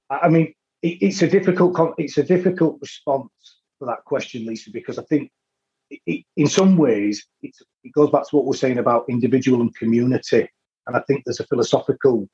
I 0.10 0.28
mean, 0.28 0.54
it's 0.82 1.22
a 1.22 1.28
difficult 1.28 1.96
it's 1.98 2.18
a 2.18 2.24
difficult 2.24 2.78
response 2.82 3.30
for 3.78 3.86
that 3.86 4.04
question, 4.06 4.46
Lisa, 4.46 4.72
because 4.72 4.98
I 4.98 5.04
think 5.04 5.32
it, 5.90 6.26
in 6.36 6.48
some 6.48 6.78
ways, 6.78 7.26
it 7.42 7.54
goes 7.94 8.10
back 8.10 8.28
to 8.28 8.36
what 8.36 8.46
we're 8.46 8.54
saying 8.54 8.78
about 8.78 9.06
individual 9.10 9.62
and 9.62 9.76
community. 9.76 10.48
And 10.88 10.96
I 10.96 11.02
think 11.02 11.24
there's 11.26 11.40
a 11.40 11.48
philosophical 11.48 12.28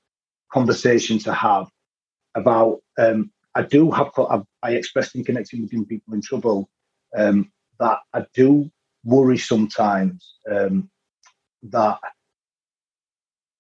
conversation 0.52 1.20
to 1.20 1.34
have 1.34 1.68
about. 2.36 2.80
Um, 2.98 3.32
I 3.56 3.63
do 3.63 3.91
have. 3.91 4.12
I 4.63 4.72
expressed 4.72 5.15
in 5.15 5.24
connecting 5.24 5.62
with 5.62 5.74
young 5.74 5.86
people 5.86 6.13
in 6.13 6.22
trouble 6.22 6.70
um, 7.18 7.52
that 7.80 8.00
I 8.13 8.26
do 8.34 8.70
worry 9.06 9.38
sometimes 9.38 10.36
um, 10.52 10.89
that 11.63 12.00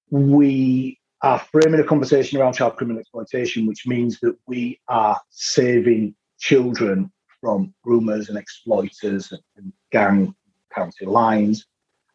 we 0.09 0.99
are 1.21 1.39
framing 1.39 1.79
a 1.79 1.83
conversation 1.83 2.39
around 2.39 2.53
child 2.53 2.75
criminal 2.75 2.99
exploitation, 2.99 3.65
which 3.65 3.87
means 3.87 4.19
that 4.19 4.35
we 4.47 4.79
are 4.87 5.19
saving 5.29 6.15
children 6.39 7.11
from 7.39 7.73
groomers 7.85 8.27
and 8.29 8.37
exploiters 8.37 9.31
and, 9.31 9.41
and 9.57 9.71
gang 9.91 10.35
county 10.73 11.05
lines. 11.05 11.65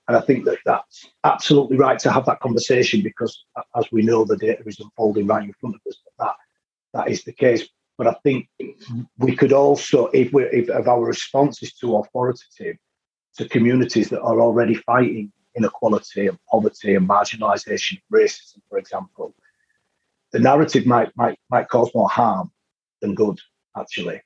And 0.09 0.17
I 0.17 0.21
think 0.21 0.45
that 0.45 0.59
that's 0.67 1.09
absolutely 1.23 1.77
right 1.77 1.99
to 2.01 2.11
have 2.11 2.27
that 2.27 2.41
conversation 2.41 3.01
because, 3.01 3.45
as 3.77 3.87
we 3.93 4.03
know, 4.03 4.25
the 4.25 4.37
data 4.37 4.63
is 4.67 4.81
unfolding 4.81 5.27
right 5.27 5.45
in 5.45 5.55
front 5.61 5.77
of 5.77 5.81
us. 5.89 5.97
That 6.19 6.35
that 6.95 7.09
is 7.09 7.23
the 7.23 7.33
case. 7.33 7.69
But 7.97 8.09
I 8.09 8.17
think 8.25 8.49
we 9.19 9.37
could 9.37 9.53
also, 9.53 10.07
if 10.07 10.33
we 10.33 10.45
if, 10.45 10.69
if 10.69 10.89
our 10.89 11.05
response 11.05 11.63
is 11.63 11.75
too 11.75 11.97
authoritative 11.97 12.77
to 13.37 13.49
communities 13.49 14.09
that 14.11 14.21
are 14.21 14.41
already 14.41 14.75
fighting 14.75 15.33
inequality 15.57 16.27
and 16.27 16.39
poverty 16.51 16.95
and 16.95 17.09
marginalisation, 17.09 18.01
racism, 18.13 18.59
for 18.69 18.79
example, 18.79 19.35
the 20.33 20.39
narrative 20.39 20.87
might 20.87 21.11
might 21.17 21.39
might 21.51 21.69
cause 21.69 21.91
more 21.95 22.09
harm 22.09 22.51
than 23.01 23.15
good, 23.15 23.39
actually. 23.77 24.21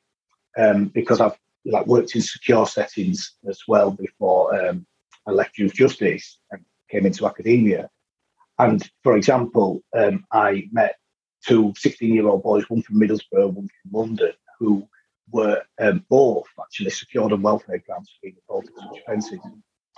Um, 0.57 0.87
because 0.87 1.21
I've 1.21 1.37
like 1.64 1.87
worked 1.87 2.14
in 2.14 2.21
secure 2.21 2.67
settings 2.67 3.37
as 3.49 3.61
well 3.67 3.90
before 3.90 4.55
um, 4.55 4.87
I 5.27 5.31
left 5.33 5.59
youth 5.59 5.75
justice 5.75 6.38
and 6.51 6.62
came 6.90 7.07
into 7.07 7.27
academia. 7.27 7.88
And 8.59 8.88
for 9.03 9.17
example, 9.17 9.83
um, 9.97 10.25
I 10.31 10.69
met 10.71 10.97
two 11.47 11.73
16 11.77 12.12
year 12.12 12.29
old 12.29 12.43
boys, 12.43 12.69
one 12.69 12.83
from 12.83 13.01
Middlesbrough, 13.01 13.53
one 13.53 13.69
from 13.69 13.90
London, 13.90 14.33
who 14.59 14.87
were 15.35 15.61
um, 15.81 16.05
both 16.09 16.47
actually 16.62 16.90
secured 16.90 17.33
on 17.33 17.42
welfare 17.42 17.83
grounds 17.85 18.09
for 18.09 18.18
being 18.23 18.37
involved 18.37 18.68
in 18.68 18.77
such 18.77 19.03
offences. 19.03 19.40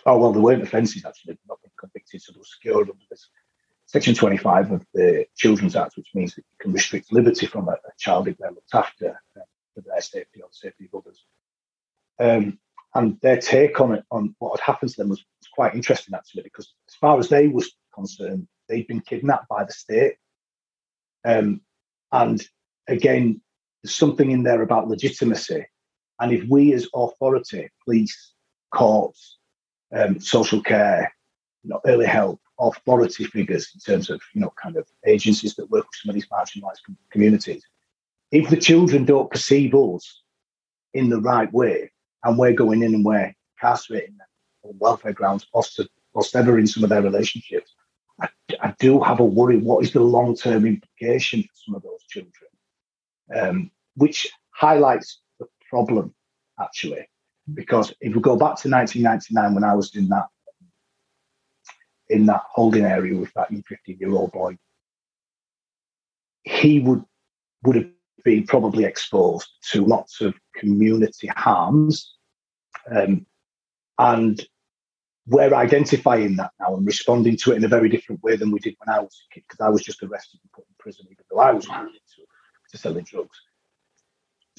Oh, 0.06 0.16
well, 0.16 0.32
they 0.32 0.40
weren't 0.40 0.62
offences 0.62 1.04
actually, 1.04 1.38
not 1.46 1.60
been 1.62 1.70
convicted, 1.78 2.22
so 2.22 2.32
they 2.32 2.38
were 2.38 2.44
secured 2.44 2.88
under 2.88 3.04
this 3.10 3.28
Section 3.84 4.14
25 4.14 4.72
of 4.72 4.86
the 4.94 5.26
Children's 5.36 5.76
Act, 5.76 5.96
which 5.96 6.08
means 6.14 6.34
that 6.34 6.44
you 6.50 6.56
can 6.58 6.72
restrict 6.72 7.12
liberty 7.12 7.46
from 7.46 7.68
a, 7.68 7.72
a 7.72 7.92
child 7.98 8.28
if 8.28 8.38
they're 8.38 8.50
looked 8.50 8.74
after 8.74 9.10
uh, 9.36 9.40
for 9.74 9.82
their 9.82 10.00
safety 10.00 10.40
or 10.40 10.48
the 10.48 10.54
safety 10.54 10.88
of 10.90 11.02
others. 11.02 11.24
Um, 12.18 12.58
and 12.94 13.20
their 13.20 13.36
take 13.36 13.78
on 13.78 13.94
it, 13.94 14.04
on 14.10 14.34
what 14.38 14.58
had 14.58 14.72
happened 14.72 14.90
to 14.92 14.96
them, 14.96 15.10
was, 15.10 15.18
was 15.18 15.48
quite 15.52 15.74
interesting 15.74 16.14
actually, 16.14 16.44
because 16.44 16.72
as 16.88 16.94
far 16.94 17.18
as 17.18 17.28
they 17.28 17.46
was 17.46 17.70
concerned, 17.94 18.48
they'd 18.68 18.86
been 18.86 19.02
kidnapped 19.02 19.48
by 19.48 19.64
the 19.64 19.72
state. 19.72 20.14
Um, 21.26 21.60
and 22.10 22.42
again, 22.88 23.42
there's 23.86 23.94
something 23.94 24.32
in 24.32 24.42
there 24.42 24.62
about 24.62 24.88
legitimacy. 24.88 25.64
And 26.18 26.32
if 26.32 26.42
we 26.48 26.72
as 26.72 26.88
authority, 26.92 27.70
police, 27.84 28.32
courts, 28.74 29.38
um, 29.94 30.18
social 30.18 30.60
care, 30.60 31.14
you 31.62 31.70
know, 31.70 31.80
early 31.86 32.06
help, 32.06 32.40
authority 32.58 33.24
figures 33.24 33.70
in 33.74 33.80
terms 33.80 34.10
of, 34.10 34.20
you 34.34 34.40
know, 34.40 34.52
kind 34.60 34.76
of 34.76 34.88
agencies 35.06 35.54
that 35.54 35.70
work 35.70 35.84
with 35.84 35.94
some 36.02 36.10
of 36.10 36.14
these 36.14 36.26
marginalised 36.26 36.80
communities, 37.12 37.62
if 38.32 38.50
the 38.50 38.56
children 38.56 39.04
don't 39.04 39.30
perceive 39.30 39.72
us 39.72 40.22
in 40.92 41.08
the 41.08 41.20
right 41.20 41.52
way, 41.52 41.92
and 42.24 42.36
we're 42.36 42.52
going 42.52 42.82
in 42.82 42.92
and 42.92 43.04
we're 43.04 43.32
incarcerating 43.54 44.16
them 44.16 44.26
on 44.64 44.74
welfare 44.80 45.12
grounds, 45.12 45.46
or, 45.52 45.62
or 46.12 46.24
severing 46.24 46.66
some 46.66 46.82
of 46.82 46.90
their 46.90 47.02
relationships, 47.02 47.72
I, 48.20 48.28
I, 48.60 48.74
do 48.80 49.00
have 49.00 49.20
a 49.20 49.24
worry. 49.24 49.58
What 49.58 49.84
is 49.84 49.92
the 49.92 50.00
long 50.00 50.34
term 50.34 50.66
implication 50.66 51.42
for 51.42 51.54
some 51.54 51.74
of 51.76 51.82
those 51.82 52.02
children? 52.08 52.32
Um, 53.34 53.70
which 53.96 54.30
highlights 54.50 55.20
the 55.38 55.46
problem, 55.68 56.14
actually. 56.60 57.08
Because 57.52 57.94
if 58.00 58.14
we 58.14 58.20
go 58.20 58.36
back 58.36 58.56
to 58.60 58.70
1999, 58.70 59.54
when 59.54 59.64
I 59.64 59.74
was 59.74 59.94
in 59.94 60.08
that 60.08 60.26
in 62.08 62.26
that 62.26 62.42
holding 62.48 62.84
area 62.84 63.18
with 63.18 63.32
that 63.34 63.48
15 63.48 63.98
year 63.98 64.12
old 64.12 64.32
boy, 64.32 64.56
he 66.44 66.80
would 66.80 67.04
would 67.64 67.76
have 67.76 67.88
been 68.24 68.46
probably 68.46 68.84
exposed 68.84 69.48
to 69.70 69.84
lots 69.84 70.20
of 70.20 70.34
community 70.54 71.28
harms, 71.28 72.16
um, 72.90 73.26
and 73.98 74.46
we're 75.26 75.54
identifying 75.54 76.36
that 76.36 76.52
now 76.60 76.76
and 76.76 76.86
responding 76.86 77.36
to 77.36 77.52
it 77.52 77.56
in 77.56 77.64
a 77.64 77.68
very 77.68 77.88
different 77.88 78.22
way 78.22 78.36
than 78.36 78.50
we 78.50 78.60
did 78.60 78.76
when 78.78 78.94
I 78.94 79.00
was 79.00 79.20
a 79.30 79.34
kid, 79.34 79.44
because 79.48 79.60
I 79.60 79.68
was 79.68 79.82
just 79.82 80.02
arrested 80.02 80.40
and 80.42 80.52
put 80.52 80.66
in 80.68 80.74
prison, 80.78 81.06
even 81.10 81.24
though 81.30 81.40
I 81.40 81.52
was 81.52 81.66
to, 81.66 82.22
to 82.70 82.78
selling 82.78 83.04
drugs. 83.04 83.40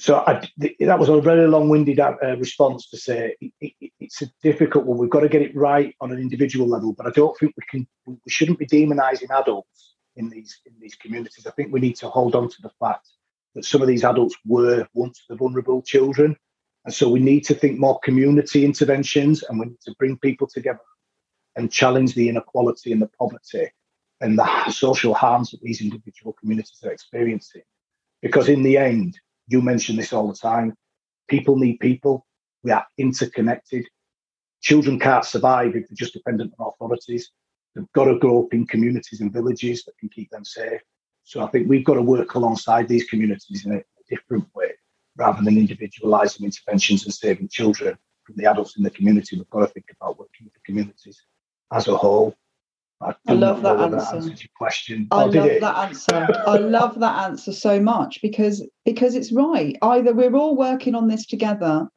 So 0.00 0.22
I, 0.26 0.48
that 0.78 0.98
was 0.98 1.08
a 1.08 1.20
very 1.20 1.48
long-winded 1.48 1.98
uh, 1.98 2.14
response 2.38 2.88
to 2.90 2.96
say 2.96 3.34
it, 3.40 3.52
it, 3.60 3.92
it's 3.98 4.22
a 4.22 4.30
difficult 4.44 4.86
one. 4.86 4.96
We've 4.96 5.10
got 5.10 5.20
to 5.20 5.28
get 5.28 5.42
it 5.42 5.56
right 5.56 5.92
on 6.00 6.12
an 6.12 6.20
individual 6.20 6.68
level, 6.68 6.92
but 6.92 7.06
I 7.06 7.10
don't 7.10 7.36
think 7.36 7.54
we 7.56 7.64
can. 7.68 7.88
We 8.06 8.16
shouldn't 8.28 8.60
be 8.60 8.66
demonising 8.66 9.30
adults 9.30 9.96
in 10.14 10.28
these 10.28 10.60
in 10.66 10.74
these 10.80 10.94
communities. 10.94 11.46
I 11.46 11.50
think 11.50 11.72
we 11.72 11.80
need 11.80 11.96
to 11.96 12.08
hold 12.08 12.36
on 12.36 12.48
to 12.48 12.62
the 12.62 12.70
fact 12.78 13.08
that 13.56 13.64
some 13.64 13.82
of 13.82 13.88
these 13.88 14.04
adults 14.04 14.36
were 14.46 14.86
once 14.94 15.24
the 15.28 15.34
vulnerable 15.34 15.82
children, 15.82 16.36
and 16.84 16.94
so 16.94 17.08
we 17.08 17.18
need 17.18 17.44
to 17.46 17.54
think 17.54 17.80
more 17.80 17.98
community 18.00 18.64
interventions, 18.64 19.42
and 19.42 19.58
we 19.58 19.66
need 19.66 19.80
to 19.80 19.94
bring 19.98 20.16
people 20.18 20.46
together 20.46 20.78
and 21.56 21.72
challenge 21.72 22.14
the 22.14 22.28
inequality 22.28 22.92
and 22.92 23.02
the 23.02 23.10
poverty 23.18 23.68
and 24.20 24.38
the 24.38 24.70
social 24.70 25.12
harms 25.12 25.50
that 25.50 25.60
these 25.60 25.80
individual 25.80 26.32
communities 26.34 26.80
are 26.84 26.92
experiencing. 26.92 27.62
Because 28.22 28.48
in 28.48 28.62
the 28.62 28.76
end, 28.76 29.18
you 29.48 29.60
mention 29.60 29.96
this 29.96 30.12
all 30.12 30.28
the 30.28 30.34
time, 30.34 30.74
people 31.28 31.56
need 31.56 31.78
people. 31.80 32.26
We 32.62 32.70
are 32.70 32.86
interconnected. 32.98 33.86
Children 34.60 34.98
can't 34.98 35.24
survive 35.24 35.74
if 35.74 35.88
they're 35.88 35.96
just 35.96 36.12
dependent 36.12 36.52
on 36.58 36.72
authorities. 36.72 37.30
They've 37.74 37.92
got 37.94 38.04
to 38.04 38.18
grow 38.18 38.44
up 38.44 38.52
in 38.52 38.66
communities 38.66 39.20
and 39.20 39.32
villages 39.32 39.84
that 39.84 39.96
can 39.98 40.08
keep 40.08 40.30
them 40.30 40.44
safe. 40.44 40.80
So 41.24 41.42
I 41.44 41.48
think 41.48 41.68
we've 41.68 41.84
got 41.84 41.94
to 41.94 42.02
work 42.02 42.34
alongside 42.34 42.88
these 42.88 43.04
communities 43.04 43.66
in 43.66 43.72
a 43.74 43.82
different 44.08 44.46
way 44.54 44.72
rather 45.16 45.42
than 45.42 45.56
individualising 45.56 46.44
interventions 46.44 47.04
and 47.04 47.12
saving 47.12 47.48
children 47.48 47.98
from 48.24 48.36
the 48.36 48.46
adults 48.46 48.76
in 48.76 48.82
the 48.82 48.90
community. 48.90 49.36
We've 49.36 49.50
got 49.50 49.60
to 49.60 49.66
think 49.66 49.86
about 50.00 50.18
working 50.18 50.44
with 50.44 50.54
the 50.54 50.60
communities 50.64 51.20
as 51.72 51.88
a 51.88 51.96
whole. 51.96 52.34
I, 53.00 53.14
I 53.28 53.32
love 53.32 53.62
that 53.62 53.78
answer. 53.78 54.20
That 54.20 54.48
question. 54.56 55.06
I 55.12 55.24
love 55.24 55.60
that 55.60 55.76
answer. 55.76 56.28
I 56.46 56.56
love 56.56 56.98
that 56.98 57.24
answer 57.26 57.52
so 57.52 57.80
much 57.80 58.20
because 58.22 58.66
because 58.84 59.14
it's 59.14 59.32
right. 59.32 59.76
Either 59.82 60.12
we're 60.12 60.34
all 60.34 60.56
working 60.56 60.94
on 60.94 61.08
this 61.08 61.24
together. 61.24 61.88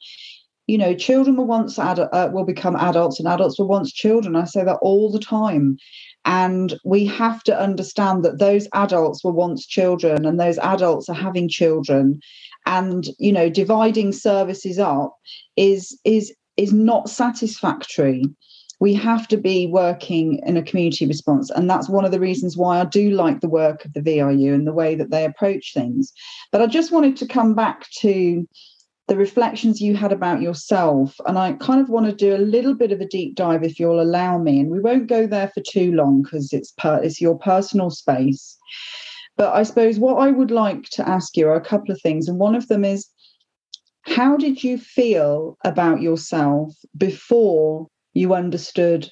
You 0.68 0.78
know, 0.78 0.94
children 0.94 1.36
will 1.36 1.48
once 1.48 1.80
uh, 1.80 2.30
will 2.32 2.46
become 2.46 2.76
adults, 2.76 3.20
and 3.20 3.28
adults 3.28 3.58
will 3.58 3.68
once 3.68 3.92
children. 3.92 4.36
I 4.36 4.46
say 4.46 4.64
that 4.64 4.78
all 4.82 5.12
the 5.12 5.20
time, 5.20 5.78
and 6.24 6.80
we 6.86 7.06
have 7.08 7.44
to 7.44 7.60
understand 7.60 8.24
that 8.24 8.38
those 8.38 8.68
adults 8.74 9.24
were 9.24 9.32
once 9.32 9.66
children, 9.66 10.26
and 10.26 10.40
those 10.40 10.60
adults 10.60 11.10
are 11.10 11.16
having 11.16 11.50
children, 11.50 12.20
and 12.68 13.08
you 13.18 13.34
know 13.34 13.50
dividing 13.50 14.14
services 14.14 14.78
up 14.78 15.16
is 15.58 16.00
is 16.06 16.32
is 16.58 16.72
not 16.72 17.10
satisfactory 17.10 18.24
we 18.82 18.96
have 18.96 19.28
to 19.28 19.38
be 19.38 19.68
working 19.68 20.42
in 20.44 20.58
a 20.58 20.64
community 20.64 21.06
response. 21.06 21.52
And 21.52 21.70
that's 21.70 21.88
one 21.88 22.04
of 22.04 22.12
the 22.12 22.20
reasons 22.20 22.58
why 22.58 22.82
i 22.82 22.86
do 22.86 23.12
like 23.12 23.40
the 23.40 23.48
work 23.48 23.86
of 23.86 23.94
the 23.94 24.02
VRU 24.02 24.54
and 24.56 24.66
the 24.66 24.74
way 24.74 24.96
that 24.96 25.12
they 25.12 25.24
approach 25.24 25.72
things. 25.74 26.12
But 26.52 26.62
i 26.62 26.66
just 26.66 26.92
wanted 26.92 27.16
to 27.18 27.28
come 27.28 27.54
back 27.54 27.88
to 28.00 28.46
the 29.08 29.16
reflections 29.16 29.82
you 29.82 29.96
had 29.96 30.12
about 30.12 30.42
yourself. 30.42 31.16
And 31.28 31.38
i 31.38 31.54
kind 31.54 31.80
of 31.80 31.90
want 31.90 32.08
to 32.08 32.26
do 32.26 32.36
a 32.36 32.48
little 32.56 32.74
bit 32.74 32.92
of 32.92 33.00
a 33.00 33.08
deep 33.08 33.36
dive 33.36 33.64
if 33.64 33.80
you'll 33.80 34.02
allow 34.02 34.40
me. 34.40 34.60
And 34.60 34.72
we 34.72 34.80
won't 34.80 35.08
go 35.08 35.28
there 35.28 35.50
for 35.50 35.62
too 35.62 35.92
long 35.92 36.24
because 36.24 36.52
it's 36.52 36.72
per, 36.72 37.00
it's 37.04 37.22
your 37.22 37.38
personal 37.38 37.92
space. 37.92 38.58
But 39.38 39.54
I 39.54 39.62
suppose 39.62 40.00
what 40.00 40.16
I 40.16 40.32
would 40.32 40.52
like 40.52 40.90
to 40.98 41.08
ask 41.08 41.38
you 41.38 41.48
are 41.48 41.56
a 41.56 41.70
couple 41.72 41.94
of 41.94 42.02
things. 42.02 42.28
And 42.28 42.40
one 42.40 42.56
of 42.56 42.68
them 42.68 42.84
is 42.84 43.08
how 44.02 44.38
did 44.38 44.64
you 44.64 44.80
feel 44.80 45.56
about 45.64 46.02
yourself 46.02 46.74
before 46.98 47.88
you 48.14 48.34
understood 48.34 49.10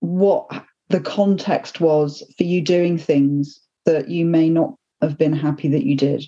what 0.00 0.48
the 0.88 1.00
context 1.00 1.80
was 1.80 2.22
for 2.36 2.44
you 2.44 2.62
doing 2.62 2.98
things 2.98 3.60
that 3.84 4.08
you 4.08 4.24
may 4.24 4.48
not 4.48 4.74
have 5.00 5.18
been 5.18 5.32
happy 5.32 5.68
that 5.68 5.84
you 5.84 5.96
did? 5.96 6.24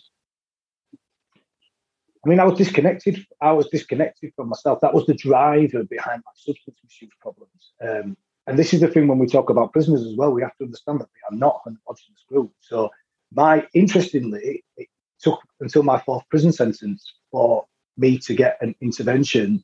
I 2.24 2.28
mean, 2.28 2.38
I 2.38 2.44
was 2.44 2.58
disconnected. 2.58 3.24
I 3.40 3.52
was 3.52 3.68
disconnected 3.68 4.32
from 4.36 4.50
myself. 4.50 4.80
That 4.82 4.92
was 4.92 5.06
the 5.06 5.14
driver 5.14 5.84
behind 5.84 6.22
my 6.24 6.32
substance 6.34 6.76
misuse 6.84 7.12
problems. 7.20 7.72
Um, 7.80 8.16
and 8.46 8.58
this 8.58 8.74
is 8.74 8.80
the 8.80 8.88
thing 8.88 9.08
when 9.08 9.18
we 9.18 9.26
talk 9.26 9.48
about 9.48 9.72
prisoners 9.72 10.02
as 10.02 10.16
well, 10.16 10.32
we 10.32 10.42
have 10.42 10.56
to 10.58 10.64
understand 10.64 11.00
that 11.00 11.08
they 11.14 11.34
are 11.34 11.38
not 11.38 11.62
an 11.66 11.78
homogenous 11.86 12.24
group. 12.28 12.52
So, 12.60 12.90
my 13.32 13.66
interestingly, 13.74 14.64
it 14.76 14.88
took 15.20 15.40
until 15.60 15.82
my 15.82 16.00
fourth 16.00 16.24
prison 16.28 16.52
sentence 16.52 17.12
for 17.30 17.64
me 17.96 18.18
to 18.18 18.34
get 18.34 18.58
an 18.60 18.74
intervention 18.80 19.62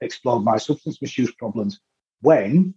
that 0.00 0.06
explored 0.06 0.44
my 0.44 0.56
substance 0.56 1.00
misuse 1.00 1.32
problems 1.32 1.80
when 2.20 2.74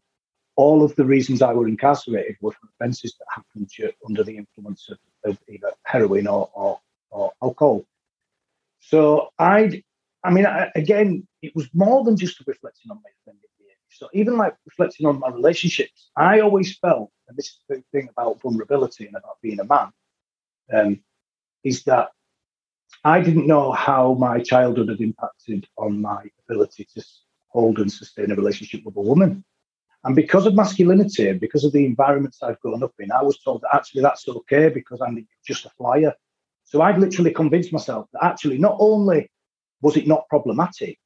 all 0.56 0.84
of 0.84 0.96
the 0.96 1.06
reasons 1.06 1.42
I 1.42 1.54
were 1.54 1.68
incarcerated 1.68 2.38
were 2.42 2.52
for 2.52 2.68
offences 2.80 3.16
that 3.20 3.26
happened 3.34 3.72
under 4.08 4.24
the 4.24 4.38
influence 4.38 4.90
of, 4.90 4.98
of 5.24 5.38
either 5.48 5.72
heroin 5.84 6.28
or, 6.28 6.50
or, 6.54 6.80
or, 7.12 7.32
alcohol. 7.44 7.86
So 8.80 9.30
I, 9.38 9.84
I 10.24 10.32
mean, 10.32 10.48
I, 10.48 10.72
again, 10.74 11.28
it 11.44 11.56
was 11.56 11.70
more 11.74 12.04
than 12.04 12.18
just 12.18 12.40
reflecting 12.48 12.90
on 12.90 12.98
my 12.98 13.10
offending 13.22 13.48
so 13.90 14.10
even 14.14 14.38
like 14.38 14.56
reflecting 14.66 15.08
on 15.08 15.20
my 15.20 15.30
relationships, 15.30 16.12
I 16.16 16.42
always 16.42 16.78
felt 16.78 17.12
and 17.28 17.38
this 17.38 17.48
is 17.48 17.60
the 17.68 17.84
thing 17.92 18.10
about 18.10 18.40
vulnerability 18.42 19.08
and 19.08 19.16
about 19.16 19.42
being 19.42 19.60
a 19.60 19.66
man, 19.66 19.92
um, 20.74 21.00
is 21.64 21.84
that 21.84 22.12
I 23.04 23.22
didn't 23.22 23.48
know 23.48 23.72
how 23.72 24.14
my 24.16 24.40
childhood 24.40 24.90
had 24.90 25.02
impacted 25.02 25.68
on 25.78 26.02
my 26.02 26.26
ability 26.48 26.88
to 26.96 27.04
hold 27.50 27.80
and 27.80 27.92
sustain 27.92 28.32
a 28.32 28.36
relationship 28.36 28.82
with 28.86 28.96
a 28.96 29.02
woman. 29.02 29.44
And 30.04 30.16
because 30.16 30.46
of 30.46 30.56
masculinity, 30.56 31.34
because 31.34 31.64
of 31.64 31.74
the 31.74 31.86
environments 31.86 32.42
I've 32.42 32.60
grown 32.60 32.84
up 32.84 32.94
in, 33.00 33.12
I 33.12 33.24
was 33.24 33.40
told 33.40 33.62
that 33.62 33.76
actually 33.76 34.04
that's 34.04 34.28
okay 34.28 34.70
because 34.70 35.02
I'm 35.02 35.28
just 35.46 35.66
a 35.66 35.70
flyer. 35.72 36.14
So 36.64 36.82
I'd 36.82 37.00
literally 37.00 37.32
convinced 37.32 37.74
myself 37.74 38.08
that 38.14 38.24
actually 38.24 38.58
not 38.58 38.78
only 38.80 39.30
was 39.82 39.98
it 39.98 40.08
not 40.08 40.28
problematic, 40.30 41.00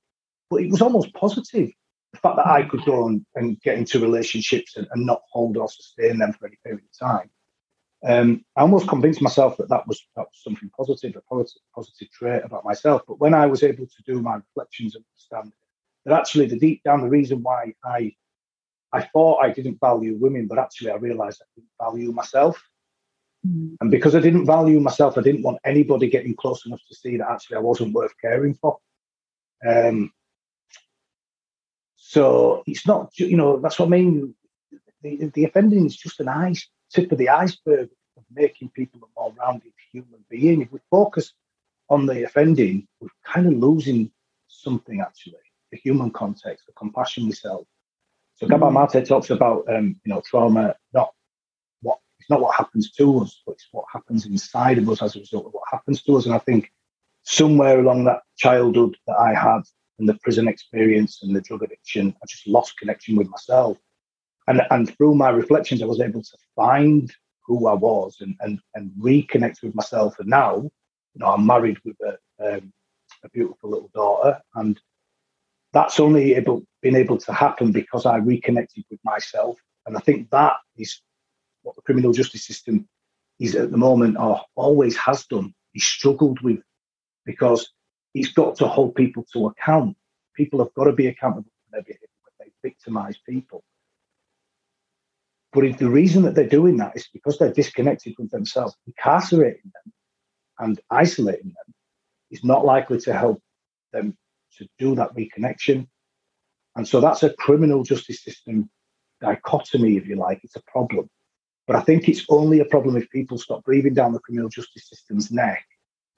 but 0.49 0.61
it 0.61 0.71
was 0.71 0.81
almost 0.81 1.13
positive. 1.13 1.69
The 2.13 2.19
fact 2.19 2.35
that 2.37 2.47
I 2.47 2.63
could 2.63 2.83
go 2.83 3.07
and, 3.07 3.25
and 3.35 3.59
get 3.61 3.77
into 3.77 3.99
relationships 3.99 4.75
and, 4.75 4.87
and, 4.91 5.05
not 5.05 5.21
hold 5.31 5.55
or 5.55 5.69
sustain 5.69 6.17
them 6.17 6.33
for 6.33 6.47
any 6.47 6.57
period 6.63 6.83
of 6.83 7.07
time. 7.07 7.29
Um, 8.03 8.43
I 8.55 8.61
almost 8.61 8.87
convinced 8.87 9.21
myself 9.21 9.57
that 9.57 9.69
that 9.69 9.87
was, 9.87 10.01
that 10.15 10.21
was 10.23 10.41
something 10.43 10.71
positive, 10.75 11.15
a 11.15 11.21
positive, 11.21 11.61
positive 11.75 12.09
trait 12.11 12.43
about 12.43 12.65
myself. 12.65 13.03
But 13.07 13.19
when 13.19 13.33
I 13.33 13.45
was 13.45 13.61
able 13.61 13.85
to 13.85 14.03
do 14.05 14.21
my 14.21 14.35
reflections 14.35 14.95
and 14.95 15.05
understand 15.13 15.53
that 16.05 16.17
actually 16.17 16.47
the 16.47 16.57
deep 16.57 16.83
down 16.83 17.01
the 17.01 17.09
reason 17.09 17.43
why 17.43 17.73
I 17.83 18.15
I 18.93 19.03
thought 19.03 19.43
I 19.43 19.51
didn't 19.51 19.79
value 19.79 20.17
women, 20.19 20.47
but 20.47 20.59
actually 20.59 20.91
I 20.91 20.95
realized 20.95 21.41
I 21.41 21.47
didn't 21.55 21.69
value 21.79 22.11
myself. 22.11 22.61
Mm. 23.47 23.77
And 23.79 23.91
because 23.91 24.15
I 24.15 24.19
didn't 24.19 24.45
value 24.45 24.79
myself, 24.79 25.17
I 25.17 25.21
didn't 25.21 25.43
want 25.43 25.59
anybody 25.63 26.09
getting 26.09 26.35
close 26.35 26.65
enough 26.65 26.81
to 26.87 26.95
see 26.95 27.17
that 27.17 27.29
actually 27.29 27.57
I 27.57 27.61
wasn't 27.61 27.93
worth 27.93 28.13
caring 28.19 28.53
for. 28.55 28.77
Um, 29.65 30.11
so 31.95 32.63
it's 32.67 32.85
not, 32.85 33.17
you 33.17 33.37
know, 33.37 33.59
that's 33.59 33.79
what 33.79 33.85
I 33.85 33.89
mean. 33.89 34.35
The, 35.03 35.31
the 35.33 35.45
offending 35.45 35.85
is 35.85 35.95
just 35.95 36.19
an 36.19 36.27
ice 36.27 36.67
tip 36.93 37.11
of 37.11 37.17
the 37.17 37.29
iceberg 37.29 37.89
of 38.17 38.23
making 38.33 38.69
people 38.69 38.99
a 39.03 39.19
more 39.19 39.33
rounded 39.39 39.71
human 39.91 40.23
being. 40.29 40.61
If 40.61 40.71
we 40.71 40.79
focus 40.89 41.33
on 41.89 42.05
the 42.05 42.23
offending, 42.23 42.87
we're 42.99 43.09
kind 43.25 43.47
of 43.47 43.53
losing 43.53 44.11
something 44.47 45.01
actually 45.01 45.35
the 45.71 45.77
human 45.77 46.11
context, 46.11 46.65
the 46.65 46.73
compassion 46.73 47.25
we 47.25 47.31
felt, 47.33 47.65
so 48.41 48.47
Gabor 48.47 48.71
mm. 48.71 48.73
Maté 48.73 49.07
talks 49.07 49.29
about 49.29 49.71
um, 49.71 49.95
you 50.03 50.11
know 50.11 50.21
trauma 50.25 50.75
not 50.93 51.11
what 51.81 51.99
it's 52.19 52.29
not 52.29 52.41
what 52.41 52.55
happens 52.55 52.91
to 52.93 53.19
us, 53.19 53.39
but 53.45 53.53
it's 53.53 53.67
what 53.71 53.85
happens 53.93 54.25
inside 54.25 54.79
of 54.79 54.89
us 54.89 55.01
as 55.03 55.15
a 55.15 55.19
result 55.19 55.45
of 55.45 55.53
what 55.53 55.63
happens 55.71 56.01
to 56.03 56.17
us. 56.17 56.25
And 56.25 56.33
I 56.33 56.39
think 56.39 56.71
somewhere 57.21 57.79
along 57.79 58.05
that 58.05 58.21
childhood 58.37 58.97
that 59.05 59.17
I 59.17 59.35
had 59.35 59.61
and 59.99 60.09
the 60.09 60.15
prison 60.23 60.47
experience 60.47 61.21
and 61.21 61.35
the 61.35 61.41
drug 61.41 61.61
addiction, 61.61 62.15
I 62.23 62.25
just 62.27 62.47
lost 62.47 62.79
connection 62.79 63.15
with 63.15 63.29
myself. 63.29 63.77
And 64.47 64.61
and 64.71 64.95
through 64.95 65.15
my 65.15 65.29
reflections, 65.29 65.81
I 65.81 65.85
was 65.85 66.01
able 66.01 66.23
to 66.23 66.37
find 66.55 67.11
who 67.45 67.67
I 67.67 67.73
was 67.73 68.17
and 68.21 68.35
and 68.39 68.59
and 68.75 68.91
reconnect 68.99 69.61
with 69.63 69.75
myself. 69.75 70.19
And 70.19 70.29
now, 70.29 70.57
you 70.57 71.19
know, 71.19 71.27
I'm 71.27 71.45
married 71.45 71.77
with 71.85 71.97
a 72.01 72.17
um, 72.43 72.73
a 73.23 73.29
beautiful 73.29 73.69
little 73.69 73.91
daughter, 73.93 74.39
and 74.55 74.79
that's 75.73 75.99
only 75.99 76.33
able 76.33 76.63
been 76.81 76.95
able 76.95 77.17
to 77.17 77.33
happen 77.33 77.71
because 77.71 78.05
I 78.05 78.17
reconnected 78.17 78.83
with 78.89 78.99
myself. 79.03 79.59
And 79.85 79.95
I 79.95 79.99
think 79.99 80.29
that 80.31 80.53
is 80.77 81.01
what 81.63 81.75
the 81.75 81.81
criminal 81.81 82.11
justice 82.11 82.45
system 82.45 82.87
is 83.39 83.55
at 83.55 83.71
the 83.71 83.77
moment 83.77 84.17
or 84.17 84.41
always 84.55 84.95
has 84.97 85.25
done. 85.25 85.53
He's 85.73 85.85
struggled 85.85 86.41
with 86.41 86.59
because 87.25 87.71
he's 88.13 88.33
got 88.33 88.55
to 88.57 88.67
hold 88.67 88.95
people 88.95 89.25
to 89.33 89.47
account. 89.47 89.97
People 90.35 90.59
have 90.59 90.73
got 90.73 90.85
to 90.85 90.93
be 90.93 91.07
accountable 91.07 91.51
for 91.65 91.71
their 91.71 91.83
behavior 91.83 92.07
when 92.23 92.47
they 92.47 92.69
victimize 92.69 93.17
people. 93.27 93.63
But 95.53 95.65
if 95.65 95.77
the 95.77 95.89
reason 95.89 96.23
that 96.23 96.35
they're 96.35 96.47
doing 96.47 96.77
that 96.77 96.95
is 96.95 97.09
because 97.11 97.37
they're 97.37 97.53
disconnected 97.53 98.15
with 98.17 98.31
themselves, 98.31 98.75
incarcerating 98.87 99.71
them 99.73 99.93
and 100.59 100.79
isolating 100.89 101.47
them 101.47 101.73
is 102.29 102.43
not 102.43 102.65
likely 102.65 102.99
to 103.01 103.13
help 103.13 103.41
them 103.91 104.17
to 104.57 104.67
do 104.79 104.95
that 104.95 105.13
reconnection. 105.15 105.87
And 106.75 106.87
so 106.87 107.01
that's 107.01 107.23
a 107.23 107.33
criminal 107.33 107.83
justice 107.83 108.23
system 108.23 108.69
dichotomy, 109.19 109.97
if 109.97 110.07
you 110.07 110.15
like. 110.15 110.39
It's 110.43 110.55
a 110.55 110.63
problem. 110.63 111.09
But 111.67 111.75
I 111.75 111.81
think 111.81 112.07
it's 112.07 112.25
only 112.29 112.59
a 112.59 112.65
problem 112.65 112.97
if 112.97 113.09
people 113.09 113.37
stop 113.37 113.63
breathing 113.63 113.93
down 113.93 114.13
the 114.13 114.19
criminal 114.19 114.49
justice 114.49 114.89
system's 114.89 115.31
neck 115.31 115.65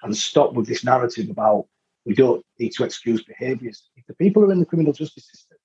and 0.01 0.15
stop 0.15 0.53
with 0.53 0.67
this 0.67 0.83
narrative 0.83 1.29
about 1.29 1.65
we 2.05 2.13
don't 2.13 2.43
need 2.59 2.71
to 2.73 2.83
excuse 2.83 3.23
behaviours. 3.23 3.89
If 3.95 4.05
the 4.07 4.15
people 4.15 4.43
are 4.43 4.51
in 4.51 4.59
the 4.59 4.65
criminal 4.65 4.93
justice 4.93 5.27
system, 5.31 5.57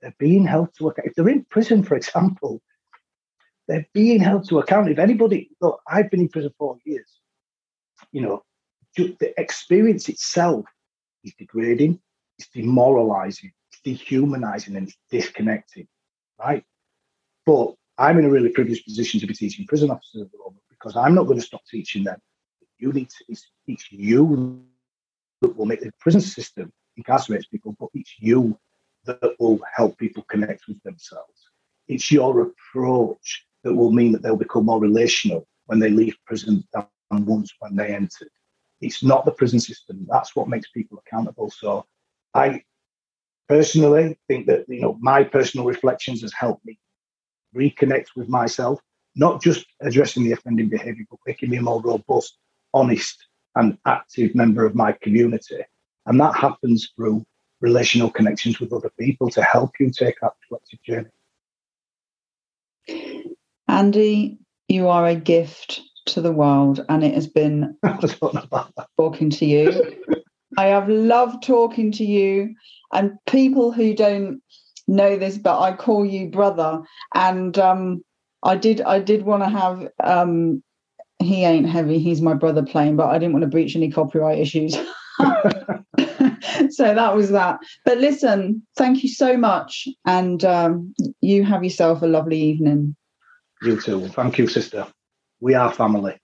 they're 0.00 0.14
being 0.18 0.46
held 0.46 0.74
to 0.78 0.88
account. 0.88 1.08
If 1.08 1.14
they're 1.14 1.28
in 1.28 1.44
prison, 1.44 1.82
for 1.82 1.94
example, 1.96 2.60
they're 3.68 3.86
being 3.92 4.20
held 4.20 4.48
to 4.48 4.58
account. 4.58 4.90
If 4.90 4.98
anybody, 4.98 5.50
look, 5.60 5.80
I've 5.86 6.10
been 6.10 6.20
in 6.20 6.28
prison 6.28 6.52
for 6.58 6.78
years, 6.84 7.08
you 8.10 8.22
know, 8.22 8.42
the 8.96 9.34
experience 9.38 10.08
itself 10.08 10.64
is 11.22 11.32
degrading 11.38 12.00
it's 12.38 12.48
demoralizing, 12.48 13.52
it's 13.70 13.80
dehumanizing, 13.82 14.76
and 14.76 14.88
it's 14.88 14.96
disconnecting, 15.10 15.88
right? 16.38 16.64
But 17.44 17.74
I'm 17.98 18.18
in 18.18 18.24
a 18.24 18.30
really 18.30 18.50
privileged 18.50 18.84
position 18.84 19.20
to 19.20 19.26
be 19.26 19.34
teaching 19.34 19.66
prison 19.66 19.90
officers 19.90 20.22
at 20.22 20.32
the 20.32 20.38
moment 20.38 20.62
because 20.70 20.96
I'm 20.96 21.14
not 21.14 21.24
going 21.24 21.38
to 21.38 21.44
stop 21.44 21.62
teaching 21.68 22.04
them. 22.04 22.18
You 22.78 22.92
need 22.92 23.10
to 23.10 23.36
teach 23.66 23.88
you 23.90 24.62
that 25.42 25.56
will 25.56 25.66
make 25.66 25.80
the 25.80 25.92
prison 25.98 26.20
system 26.20 26.72
incarcerates 26.98 27.50
people, 27.50 27.76
but 27.78 27.88
it's 27.94 28.14
you 28.18 28.56
that 29.04 29.34
will 29.40 29.58
help 29.74 29.98
people 29.98 30.22
connect 30.24 30.68
with 30.68 30.80
themselves. 30.84 31.50
It's 31.88 32.12
your 32.12 32.42
approach 32.42 33.46
that 33.68 33.74
will 33.74 33.92
mean 33.92 34.12
that 34.12 34.22
they'll 34.22 34.36
become 34.36 34.64
more 34.64 34.80
relational 34.80 35.46
when 35.66 35.78
they 35.78 35.90
leave 35.90 36.16
prison 36.26 36.64
than 36.72 36.86
once 37.10 37.52
when 37.58 37.76
they 37.76 37.94
entered. 37.94 38.30
It's 38.80 39.02
not 39.02 39.24
the 39.24 39.32
prison 39.32 39.60
system. 39.60 40.06
That's 40.10 40.34
what 40.34 40.48
makes 40.48 40.70
people 40.70 41.02
accountable. 41.06 41.50
So 41.50 41.84
I 42.34 42.62
personally 43.48 44.18
think 44.26 44.46
that 44.46 44.64
you 44.68 44.80
know 44.80 44.96
my 45.00 45.24
personal 45.24 45.66
reflections 45.66 46.22
has 46.22 46.32
helped 46.32 46.64
me 46.64 46.78
reconnect 47.54 48.06
with 48.16 48.28
myself, 48.28 48.80
not 49.14 49.42
just 49.42 49.66
addressing 49.82 50.24
the 50.24 50.32
offending 50.32 50.68
behaviour, 50.68 51.04
but 51.10 51.18
making 51.26 51.50
me 51.50 51.58
a 51.58 51.62
more 51.62 51.82
robust, 51.82 52.38
honest, 52.72 53.26
and 53.56 53.76
active 53.86 54.34
member 54.34 54.64
of 54.64 54.74
my 54.74 54.92
community. 55.02 55.62
And 56.06 56.18
that 56.20 56.34
happens 56.36 56.90
through 56.96 57.24
relational 57.60 58.10
connections 58.10 58.60
with 58.60 58.72
other 58.72 58.90
people 58.98 59.28
to 59.30 59.42
help 59.42 59.72
you 59.80 59.90
take 59.90 60.14
that 60.22 60.32
collective 60.46 60.82
journey. 60.82 61.10
Andy, 63.68 64.38
you 64.68 64.88
are 64.88 65.06
a 65.06 65.14
gift 65.14 65.82
to 66.06 66.20
the 66.20 66.32
world, 66.32 66.84
and 66.88 67.04
it 67.04 67.14
has 67.14 67.26
been 67.26 67.76
talking 68.96 69.30
to 69.30 69.46
you. 69.46 69.94
I 70.56 70.66
have 70.66 70.88
loved 70.88 71.42
talking 71.42 71.92
to 71.92 72.04
you 72.04 72.54
and 72.92 73.12
people 73.26 73.70
who 73.70 73.94
don't 73.94 74.40
know 74.86 75.16
this, 75.16 75.38
but 75.38 75.60
I 75.60 75.76
call 75.76 76.04
you 76.04 76.28
brother. 76.30 76.80
And 77.14 77.58
um, 77.58 78.02
I 78.42 78.56
did 78.56 78.80
I 78.80 78.98
did 79.00 79.22
want 79.22 79.42
to 79.42 79.48
have 79.50 79.88
um, 80.02 80.62
he 81.20 81.44
ain't 81.44 81.68
heavy, 81.68 81.98
he's 81.98 82.22
my 82.22 82.34
brother 82.34 82.64
playing, 82.64 82.96
but 82.96 83.08
I 83.08 83.18
didn't 83.18 83.32
want 83.32 83.42
to 83.42 83.50
breach 83.50 83.76
any 83.76 83.90
copyright 83.90 84.38
issues. 84.38 84.74
so 85.18 86.94
that 86.94 87.14
was 87.14 87.30
that. 87.30 87.58
But 87.84 87.98
listen, 87.98 88.62
thank 88.76 89.02
you 89.02 89.08
so 89.08 89.36
much. 89.36 89.88
And 90.06 90.44
um, 90.44 90.94
you 91.20 91.44
have 91.44 91.64
yourself 91.64 92.02
a 92.02 92.06
lovely 92.06 92.40
evening. 92.40 92.96
You 93.62 93.80
too. 93.80 94.08
Thank 94.08 94.38
you, 94.38 94.46
sister. 94.46 94.86
We 95.40 95.54
are 95.54 95.72
family. 95.72 96.18